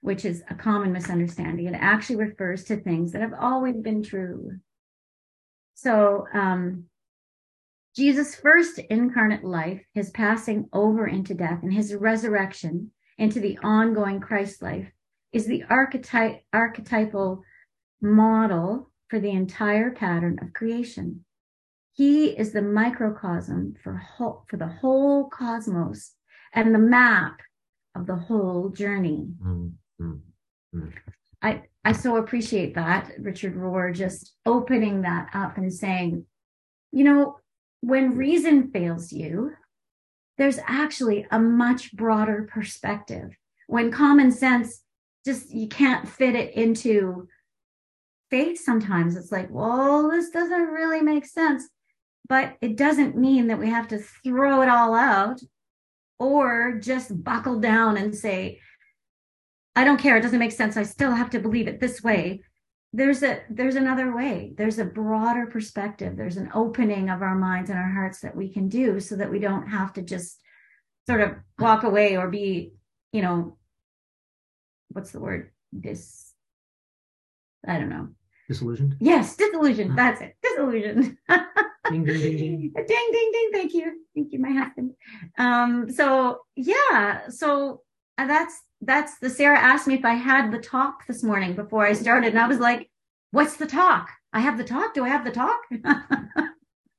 which 0.01 0.25
is 0.25 0.43
a 0.49 0.55
common 0.55 0.91
misunderstanding. 0.91 1.67
It 1.67 1.77
actually 1.77 2.15
refers 2.15 2.63
to 2.65 2.77
things 2.77 3.11
that 3.11 3.21
have 3.21 3.33
always 3.39 3.77
been 3.77 4.01
true. 4.01 4.53
So, 5.75 6.25
um, 6.33 6.85
Jesus' 7.95 8.35
first 8.35 8.79
incarnate 8.79 9.43
life, 9.43 9.81
his 9.93 10.09
passing 10.09 10.67
over 10.73 11.05
into 11.05 11.35
death, 11.35 11.59
and 11.61 11.71
his 11.71 11.93
resurrection 11.93 12.89
into 13.19 13.39
the 13.39 13.59
ongoing 13.59 14.19
Christ 14.19 14.63
life 14.63 14.91
is 15.31 15.45
the 15.45 15.63
archetype, 15.69 16.41
archetypal 16.51 17.43
model 18.03 18.91
for 19.07 19.19
the 19.19 19.31
entire 19.31 19.91
pattern 19.91 20.37
of 20.41 20.53
creation. 20.53 21.23
He 21.93 22.27
is 22.27 22.51
the 22.51 22.61
microcosm 22.61 23.75
for, 23.83 23.95
whole, 23.95 24.45
for 24.49 24.57
the 24.57 24.67
whole 24.67 25.29
cosmos 25.29 26.13
and 26.53 26.73
the 26.73 26.79
map 26.79 27.39
of 27.95 28.05
the 28.05 28.15
whole 28.15 28.69
journey. 28.69 29.27
Mm-hmm. 29.41 30.87
I, 31.41 31.63
I 31.85 31.91
so 31.91 32.17
appreciate 32.17 32.75
that, 32.75 33.11
Richard 33.19 33.55
Rohr, 33.55 33.93
just 33.93 34.33
opening 34.45 35.01
that 35.01 35.29
up 35.33 35.57
and 35.57 35.71
saying, 35.71 36.25
you 36.91 37.03
know, 37.03 37.37
when 37.81 38.17
reason 38.17 38.71
fails 38.71 39.11
you, 39.11 39.51
there's 40.37 40.59
actually 40.65 41.27
a 41.29 41.39
much 41.39 41.93
broader 41.93 42.49
perspective. 42.51 43.37
When 43.67 43.91
common 43.91 44.31
sense 44.31 44.81
just, 45.25 45.53
you 45.53 45.67
can't 45.67 46.07
fit 46.07 46.35
it 46.35 46.53
into 46.55 47.27
faith 48.29 48.59
sometimes. 48.59 49.15
It's 49.15 49.31
like, 49.31 49.49
well, 49.51 50.09
this 50.09 50.29
doesn't 50.29 50.67
really 50.67 51.01
make 51.01 51.25
sense. 51.25 51.67
But 52.27 52.55
it 52.61 52.77
doesn't 52.77 53.17
mean 53.17 53.47
that 53.47 53.59
we 53.59 53.69
have 53.69 53.87
to 53.89 53.99
throw 53.99 54.61
it 54.61 54.69
all 54.69 54.95
out 54.95 55.41
or 56.19 56.79
just 56.81 57.23
buckle 57.23 57.59
down 57.59 57.97
and 57.97 58.15
say, 58.15 58.59
I 59.75 59.83
don't 59.83 59.99
care. 59.99 60.17
It 60.17 60.21
doesn't 60.21 60.39
make 60.39 60.51
sense. 60.51 60.77
I 60.77 60.83
still 60.83 61.11
have 61.11 61.31
to 61.31 61.39
believe 61.39 61.67
it 61.67 61.79
this 61.79 62.01
way. 62.01 62.43
There's 62.93 63.23
a 63.23 63.41
there's 63.49 63.75
another 63.75 64.15
way. 64.15 64.53
There's 64.55 64.77
a 64.77 64.85
broader 64.85 65.47
perspective. 65.47 66.15
There's 66.15 66.37
an 66.37 66.51
opening 66.53 67.09
of 67.09 67.23
our 67.23 67.35
minds 67.35 67.71
and 67.71 67.79
our 67.79 67.91
hearts 67.91 68.19
that 68.21 68.35
we 68.35 68.49
can 68.49 68.69
do 68.69 68.99
so 68.99 69.15
that 69.15 69.31
we 69.31 69.39
don't 69.39 69.67
have 69.67 69.93
to 69.93 70.03
just 70.03 70.39
sort 71.07 71.21
of 71.21 71.31
walk 71.57 71.83
away 71.83 72.17
or 72.17 72.29
be, 72.29 72.73
you 73.11 73.23
know, 73.23 73.57
what's 74.89 75.11
the 75.11 75.19
word? 75.19 75.51
Dis 75.77 76.32
I 77.67 77.77
don't 77.77 77.89
know. 77.89 78.09
Disillusioned? 78.47 78.97
Yes, 78.99 79.35
disillusioned. 79.35 79.97
That's 79.97 80.21
it. 80.21 80.35
Disillusioned. 80.43 81.17
ding, 81.29 82.03
ding, 82.03 82.05
ding, 82.05 82.37
ding. 82.37 82.73
ding, 82.75 83.09
ding, 83.11 83.31
ding. 83.31 83.49
Thank 83.53 83.73
you. 83.73 84.05
Thank 84.15 84.33
you, 84.33 84.39
my 84.39 84.51
husband. 84.51 84.91
Um, 85.37 85.89
so 85.91 86.41
yeah, 86.55 87.29
so 87.29 87.81
uh, 88.17 88.27
that's 88.27 88.61
that's 88.81 89.17
the 89.19 89.29
Sarah 89.29 89.59
asked 89.59 89.87
me 89.87 89.95
if 89.95 90.03
I 90.05 90.15
had 90.15 90.51
the 90.51 90.59
talk 90.59 91.07
this 91.07 91.23
morning 91.23 91.55
before 91.55 91.85
I 91.85 91.93
started, 91.93 92.33
and 92.33 92.39
I 92.39 92.47
was 92.47 92.59
like, 92.59 92.89
"What's 93.31 93.55
the 93.55 93.65
talk? 93.65 94.09
I 94.33 94.41
have 94.41 94.57
the 94.57 94.65
talk. 94.65 94.93
Do 94.93 95.05
I 95.05 95.09
have 95.09 95.23
the 95.23 95.31
talk?" 95.31 95.61
and 95.71 95.83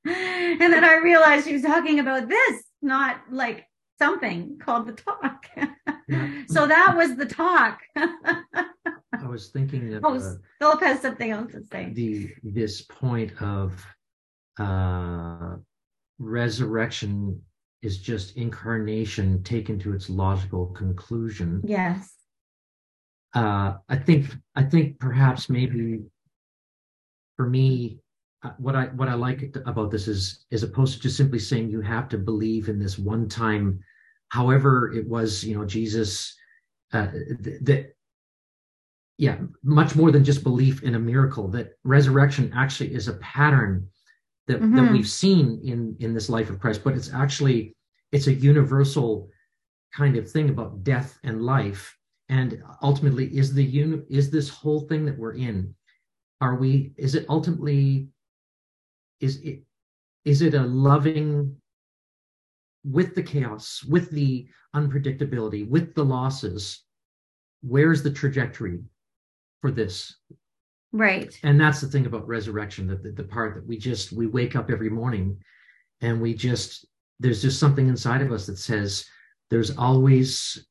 then 0.04 0.84
I 0.84 0.96
realized 0.96 1.46
she 1.46 1.52
was 1.52 1.62
talking 1.62 1.98
about 1.98 2.28
this, 2.28 2.64
not 2.80 3.20
like 3.30 3.66
something 3.98 4.58
called 4.58 4.86
the 4.86 4.92
talk. 4.92 5.46
so 6.48 6.66
that 6.66 6.94
was 6.96 7.16
the 7.16 7.26
talk. 7.26 7.80
I 9.22 9.28
was 9.28 9.48
thinking 9.48 9.90
that 9.90 10.00
oh, 10.04 10.16
uh, 10.16 10.34
Philip 10.58 10.80
has 10.80 11.00
something 11.00 11.30
else 11.30 11.52
to 11.52 11.62
say. 11.70 11.92
the 11.92 12.32
this 12.42 12.82
point 12.82 13.32
of 13.40 13.84
uh, 14.58 15.56
resurrection 16.18 17.40
is 17.82 17.98
just 17.98 18.36
incarnation 18.36 19.42
taken 19.42 19.78
to 19.78 19.92
its 19.92 20.08
logical 20.08 20.66
conclusion. 20.68 21.60
Yes. 21.64 22.14
Uh, 23.34 23.74
I 23.88 23.96
think 23.96 24.34
I 24.54 24.62
think 24.62 24.98
perhaps 24.98 25.50
maybe 25.50 26.00
for 27.36 27.48
me, 27.48 27.98
uh, 28.42 28.50
what 28.58 28.76
I 28.76 28.86
what 28.86 29.08
I 29.08 29.14
like 29.14 29.56
about 29.66 29.90
this 29.90 30.08
is 30.08 30.46
as 30.52 30.62
opposed 30.62 30.94
to 30.94 31.00
just 31.00 31.16
simply 31.16 31.38
saying 31.38 31.70
you 31.70 31.80
have 31.80 32.08
to 32.10 32.18
believe 32.18 32.68
in 32.68 32.78
this 32.78 32.98
one 32.98 33.28
time, 33.28 33.80
however 34.28 34.92
it 34.94 35.06
was, 35.08 35.44
you 35.44 35.56
know, 35.56 35.64
Jesus. 35.64 36.34
Uh, 36.92 37.08
that 37.62 37.92
yeah, 39.18 39.38
much 39.62 39.94
more 39.94 40.10
than 40.10 40.24
just 40.24 40.42
belief 40.42 40.82
in 40.82 40.94
a 40.96 40.98
miracle. 40.98 41.48
That 41.48 41.72
resurrection 41.84 42.52
actually 42.54 42.94
is 42.94 43.08
a 43.08 43.14
pattern 43.14 43.88
that, 44.46 44.60
Mhm. 44.60 44.76
that 44.76 44.92
we've 44.92 45.08
seen 45.08 45.60
in 45.62 45.96
in 46.00 46.14
this 46.14 46.28
life 46.28 46.50
of 46.50 46.58
Christ, 46.60 46.82
but 46.84 46.94
it's 46.94 47.12
actually 47.12 47.76
it's 48.12 48.26
a 48.26 48.34
universal 48.34 49.30
kind 49.92 50.16
of 50.16 50.30
thing 50.30 50.50
about 50.50 50.84
death 50.84 51.18
and 51.24 51.42
life. 51.42 51.96
And 52.28 52.62
ultimately, 52.82 53.26
is 53.36 53.52
the 53.52 53.64
uni- 53.64 54.04
is 54.08 54.30
this 54.30 54.48
whole 54.48 54.80
thing 54.88 55.04
that 55.06 55.18
we're 55.18 55.34
in? 55.34 55.74
Are 56.40 56.56
we? 56.56 56.94
Is 56.96 57.14
it 57.14 57.26
ultimately? 57.28 58.08
Is 59.20 59.40
it? 59.42 59.64
Is 60.24 60.42
it 60.42 60.54
a 60.54 60.62
loving? 60.62 61.60
With 62.84 63.14
the 63.14 63.22
chaos, 63.22 63.82
with 63.84 64.10
the 64.10 64.46
unpredictability, 64.74 65.66
with 65.66 65.94
the 65.94 66.04
losses, 66.04 66.84
where's 67.62 68.02
the 68.02 68.10
trajectory 68.10 68.84
for 69.64 69.70
this? 69.70 70.14
Right. 70.92 71.34
and 71.42 71.58
that's 71.58 71.80
the 71.80 71.88
thing 71.88 72.04
about 72.04 72.28
resurrection 72.28 72.86
that 72.88 73.02
the, 73.02 73.12
the 73.12 73.24
part 73.24 73.54
that 73.54 73.66
we 73.66 73.78
just 73.78 74.12
we 74.12 74.26
wake 74.26 74.54
up 74.54 74.70
every 74.70 74.90
morning 74.90 75.38
and 76.02 76.20
we 76.20 76.34
just 76.34 76.86
there's 77.18 77.40
just 77.40 77.58
something 77.58 77.88
inside 77.88 78.20
of 78.20 78.30
us 78.30 78.44
that 78.46 78.58
says 78.58 79.06
there's 79.50 79.76
always 79.76 80.66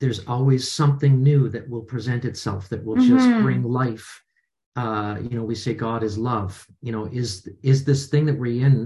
there's 0.00 0.26
always 0.26 0.72
something 0.72 1.22
new 1.22 1.48
that 1.50 1.68
will 1.68 1.82
present 1.82 2.24
itself 2.24 2.68
that 2.70 2.82
will 2.84 2.96
just 2.96 3.28
Mhm. 3.28 3.42
bring 3.42 3.62
life 3.62 4.08
uh 4.74 5.18
you 5.20 5.36
know 5.36 5.44
we 5.44 5.54
say 5.54 5.72
god 5.74 6.02
is 6.02 6.16
love 6.18 6.66
you 6.80 6.90
know 6.90 7.04
is 7.12 7.46
is 7.62 7.84
this 7.84 8.08
thing 8.08 8.24
that 8.26 8.38
we're 8.38 8.64
in 8.66 8.76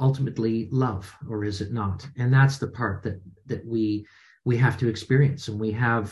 ultimately 0.00 0.68
love 0.72 1.04
or 1.30 1.44
is 1.44 1.60
it 1.62 1.72
not 1.72 2.06
and 2.18 2.30
that's 2.36 2.58
the 2.58 2.68
part 2.80 3.02
that 3.04 3.18
that 3.46 3.64
we 3.64 4.04
we 4.44 4.56
have 4.58 4.76
to 4.80 4.88
experience 4.88 5.48
and 5.48 5.58
we 5.58 5.70
have 5.70 6.06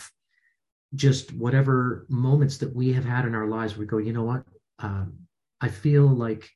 just 0.94 1.32
whatever 1.34 2.06
moments 2.08 2.56
that 2.58 2.74
we 2.74 2.92
have 2.92 3.04
had 3.04 3.24
in 3.26 3.34
our 3.34 3.46
lives, 3.46 3.76
we 3.76 3.86
go, 3.86 3.98
you 3.98 4.12
know 4.12 4.24
what? 4.24 4.42
Um, 4.78 5.14
I 5.60 5.68
feel 5.68 6.06
like 6.06 6.48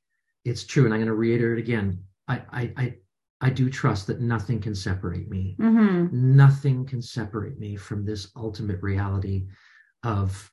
it's 0.44 0.64
true, 0.64 0.84
and 0.84 0.94
I'm 0.94 1.00
going 1.00 1.08
to 1.08 1.14
reiterate 1.14 1.58
again. 1.58 2.02
I, 2.28 2.42
I, 2.50 2.72
I, 2.76 2.94
I 3.40 3.50
do 3.50 3.68
trust 3.68 4.06
that 4.06 4.20
nothing 4.20 4.60
can 4.60 4.74
separate 4.74 5.28
me. 5.28 5.56
hmm 5.58 6.06
Nothing 6.12 6.84
can 6.86 7.02
separate 7.02 7.58
me 7.58 7.76
from 7.76 8.04
this 8.04 8.30
ultimate 8.36 8.82
reality 8.82 9.46
of 10.04 10.50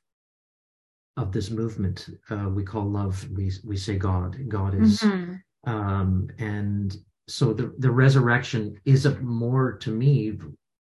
of 1.16 1.32
this 1.32 1.50
movement 1.50 2.08
uh, 2.30 2.48
we 2.48 2.62
call 2.64 2.88
love. 2.88 3.26
We 3.32 3.52
we 3.64 3.76
say 3.76 3.96
God. 3.96 4.36
God 4.48 4.74
is, 4.80 5.00
hmm 5.00 5.34
um, 5.64 6.28
and 6.38 6.96
so 7.28 7.52
the 7.52 7.74
the 7.78 7.90
resurrection 7.90 8.80
is 8.84 9.06
a 9.06 9.18
more 9.20 9.72
to 9.78 9.90
me 9.90 10.38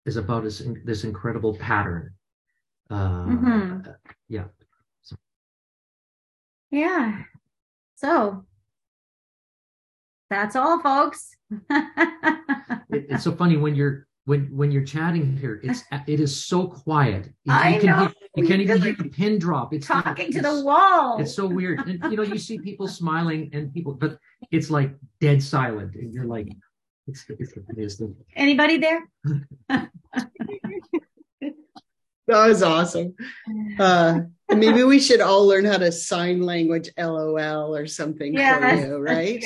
is 0.07 0.16
about 0.16 0.45
this 0.45 0.62
this 0.84 1.05
incredible 1.05 1.55
pattern. 1.57 2.12
Uh, 2.91 3.26
Mhm. 3.26 3.95
Yeah. 4.28 4.45
Yeah. 6.70 7.22
So 7.97 8.45
that's 10.30 10.57
all, 10.57 10.80
folks. 10.80 11.36
It, 12.91 13.05
it's 13.11 13.24
so 13.24 13.32
funny 13.32 13.59
when 13.59 13.74
you're 13.74 14.07
when 14.24 14.47
when 14.57 14.70
you're 14.72 14.84
chatting 14.84 15.36
here. 15.36 15.61
It's 15.62 15.84
it 16.07 16.20
is 16.20 16.32
so 16.45 16.66
quiet. 16.68 17.26
You, 17.45 17.53
I 17.53 17.74
you 17.74 17.80
can 17.80 17.86
know. 17.91 17.99
hear, 17.99 18.12
you 18.36 18.47
can't 18.49 18.61
even 18.62 18.80
hear 18.80 18.95
the 18.95 19.09
pin 19.11 19.39
drop. 19.39 19.74
It's 19.74 19.86
Talking 19.86 20.32
to 20.32 20.41
the 20.41 20.62
wall. 20.64 21.20
It's 21.20 21.34
so 21.34 21.47
weird. 21.47 21.80
And 21.86 22.03
you 22.11 22.16
know, 22.16 22.22
you 22.22 22.39
see 22.39 22.59
people 22.59 22.89
smiling 22.89 23.51
and 23.53 23.72
people, 23.74 23.93
but 23.93 24.18
it's 24.51 24.70
like 24.70 24.95
dead 25.20 25.43
silent, 25.43 25.97
and 25.97 26.14
you're 26.14 26.24
like, 26.24 26.49
it's 27.07 27.26
it's, 27.28 27.53
it's 27.76 27.97
the 27.97 28.14
Anybody 28.36 28.78
there? 28.78 29.07
That 32.29 32.47
was 32.47 32.62
awesome. 32.62 33.14
Uh, 33.79 34.20
and 34.49 34.61
maybe 34.61 34.83
we 34.83 34.99
should 34.99 35.20
all 35.20 35.47
learn 35.47 35.64
how 35.64 35.76
to 35.76 35.93
sign 35.93 36.43
language 36.43 36.89
LOL 36.99 37.76
or 37.76 37.87
something 37.87 38.35
Yeah, 38.35 38.59
for 38.59 38.87
you, 38.87 38.99
right? 38.99 39.45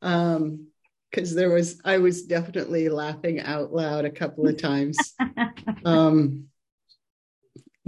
Um, 0.00 0.66
because 1.10 1.34
there 1.34 1.50
was, 1.50 1.80
I 1.84 1.98
was 1.98 2.24
definitely 2.24 2.88
laughing 2.88 3.40
out 3.40 3.72
loud 3.72 4.04
a 4.04 4.10
couple 4.10 4.48
of 4.48 4.56
times. 4.56 4.98
Um, 5.84 6.48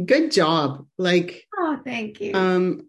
good 0.05 0.33
job. 0.33 0.87
Like, 0.99 1.45
oh, 1.57 1.79
thank 1.85 2.20
you. 2.20 2.35
Um, 2.35 2.89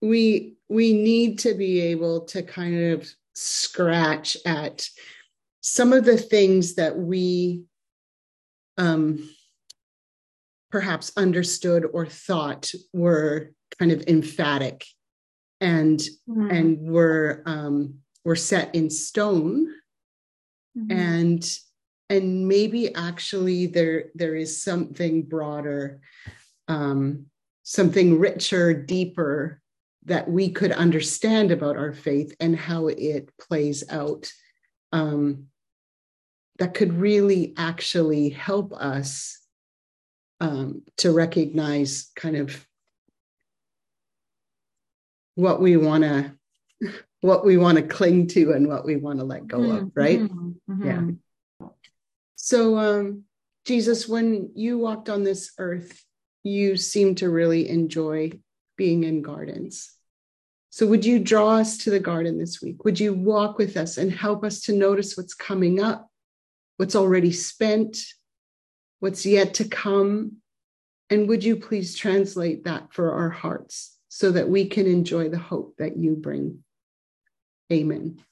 we 0.00 0.56
we 0.68 0.92
need 0.92 1.40
to 1.40 1.54
be 1.54 1.80
able 1.80 2.26
to 2.26 2.42
kind 2.42 2.92
of 2.92 3.08
scratch 3.34 4.36
at 4.46 4.88
some 5.60 5.92
of 5.92 6.04
the 6.04 6.16
things 6.16 6.76
that 6.76 6.96
we 6.96 7.64
um, 8.78 9.28
perhaps 10.74 11.12
understood 11.16 11.86
or 11.92 12.04
thought 12.04 12.72
were 12.92 13.52
kind 13.78 13.92
of 13.92 14.02
emphatic 14.08 14.84
and 15.60 16.00
mm-hmm. 16.28 16.50
and 16.50 16.80
were 16.80 17.44
um, 17.46 17.94
were 18.24 18.34
set 18.34 18.74
in 18.74 18.90
stone 18.90 19.72
mm-hmm. 20.76 20.90
and 20.90 21.58
and 22.10 22.48
maybe 22.48 22.92
actually 22.96 23.66
there 23.66 24.06
there 24.16 24.34
is 24.34 24.64
something 24.64 25.22
broader 25.22 26.00
um, 26.66 27.26
something 27.62 28.18
richer 28.18 28.74
deeper 28.74 29.60
that 30.06 30.28
we 30.28 30.50
could 30.50 30.72
understand 30.72 31.52
about 31.52 31.76
our 31.76 31.92
faith 31.92 32.34
and 32.40 32.56
how 32.56 32.88
it 32.88 33.30
plays 33.38 33.84
out 33.90 34.28
um, 34.90 35.44
that 36.58 36.74
could 36.74 36.92
really 36.94 37.54
actually 37.56 38.28
help 38.28 38.72
us 38.72 39.38
um, 40.44 40.82
to 40.98 41.10
recognize 41.10 42.10
kind 42.14 42.36
of 42.36 42.66
what 45.36 45.60
we 45.60 45.76
want 45.78 46.04
to 46.04 46.32
what 47.22 47.46
we 47.46 47.56
want 47.56 47.78
to 47.78 47.82
cling 47.82 48.26
to 48.26 48.52
and 48.52 48.68
what 48.68 48.84
we 48.84 48.96
want 48.96 49.18
to 49.18 49.24
let 49.24 49.46
go 49.46 49.58
mm-hmm. 49.58 49.86
of 49.86 49.92
right 49.94 50.20
mm-hmm. 50.20 50.50
mm-hmm. 50.70 51.12
yeah 51.60 51.68
so 52.36 52.76
um 52.76 53.24
jesus 53.64 54.06
when 54.06 54.50
you 54.54 54.78
walked 54.78 55.08
on 55.08 55.24
this 55.24 55.52
earth 55.58 56.04
you 56.42 56.76
seem 56.76 57.14
to 57.14 57.30
really 57.30 57.68
enjoy 57.70 58.30
being 58.76 59.04
in 59.04 59.22
gardens 59.22 59.92
so 60.68 60.86
would 60.86 61.06
you 61.06 61.18
draw 61.18 61.52
us 61.56 61.78
to 61.78 61.90
the 61.90 62.00
garden 62.00 62.38
this 62.38 62.60
week 62.60 62.84
would 62.84 63.00
you 63.00 63.14
walk 63.14 63.56
with 63.56 63.78
us 63.78 63.96
and 63.96 64.12
help 64.12 64.44
us 64.44 64.60
to 64.60 64.74
notice 64.74 65.16
what's 65.16 65.34
coming 65.34 65.82
up 65.82 66.10
what's 66.76 66.96
already 66.96 67.32
spent, 67.32 67.98
what's 69.04 69.26
yet 69.26 69.52
to 69.52 69.68
come. 69.68 70.32
And 71.10 71.28
would 71.28 71.44
you 71.44 71.56
please 71.56 71.94
translate 71.94 72.64
that 72.64 72.90
for 72.94 73.12
our 73.12 73.28
hearts 73.28 73.98
so 74.08 74.30
that 74.30 74.48
we 74.48 74.64
can 74.64 74.86
enjoy 74.86 75.28
the 75.28 75.36
hope 75.36 75.74
that 75.76 75.98
you 75.98 76.16
bring? 76.16 76.64
Amen. 77.70 78.22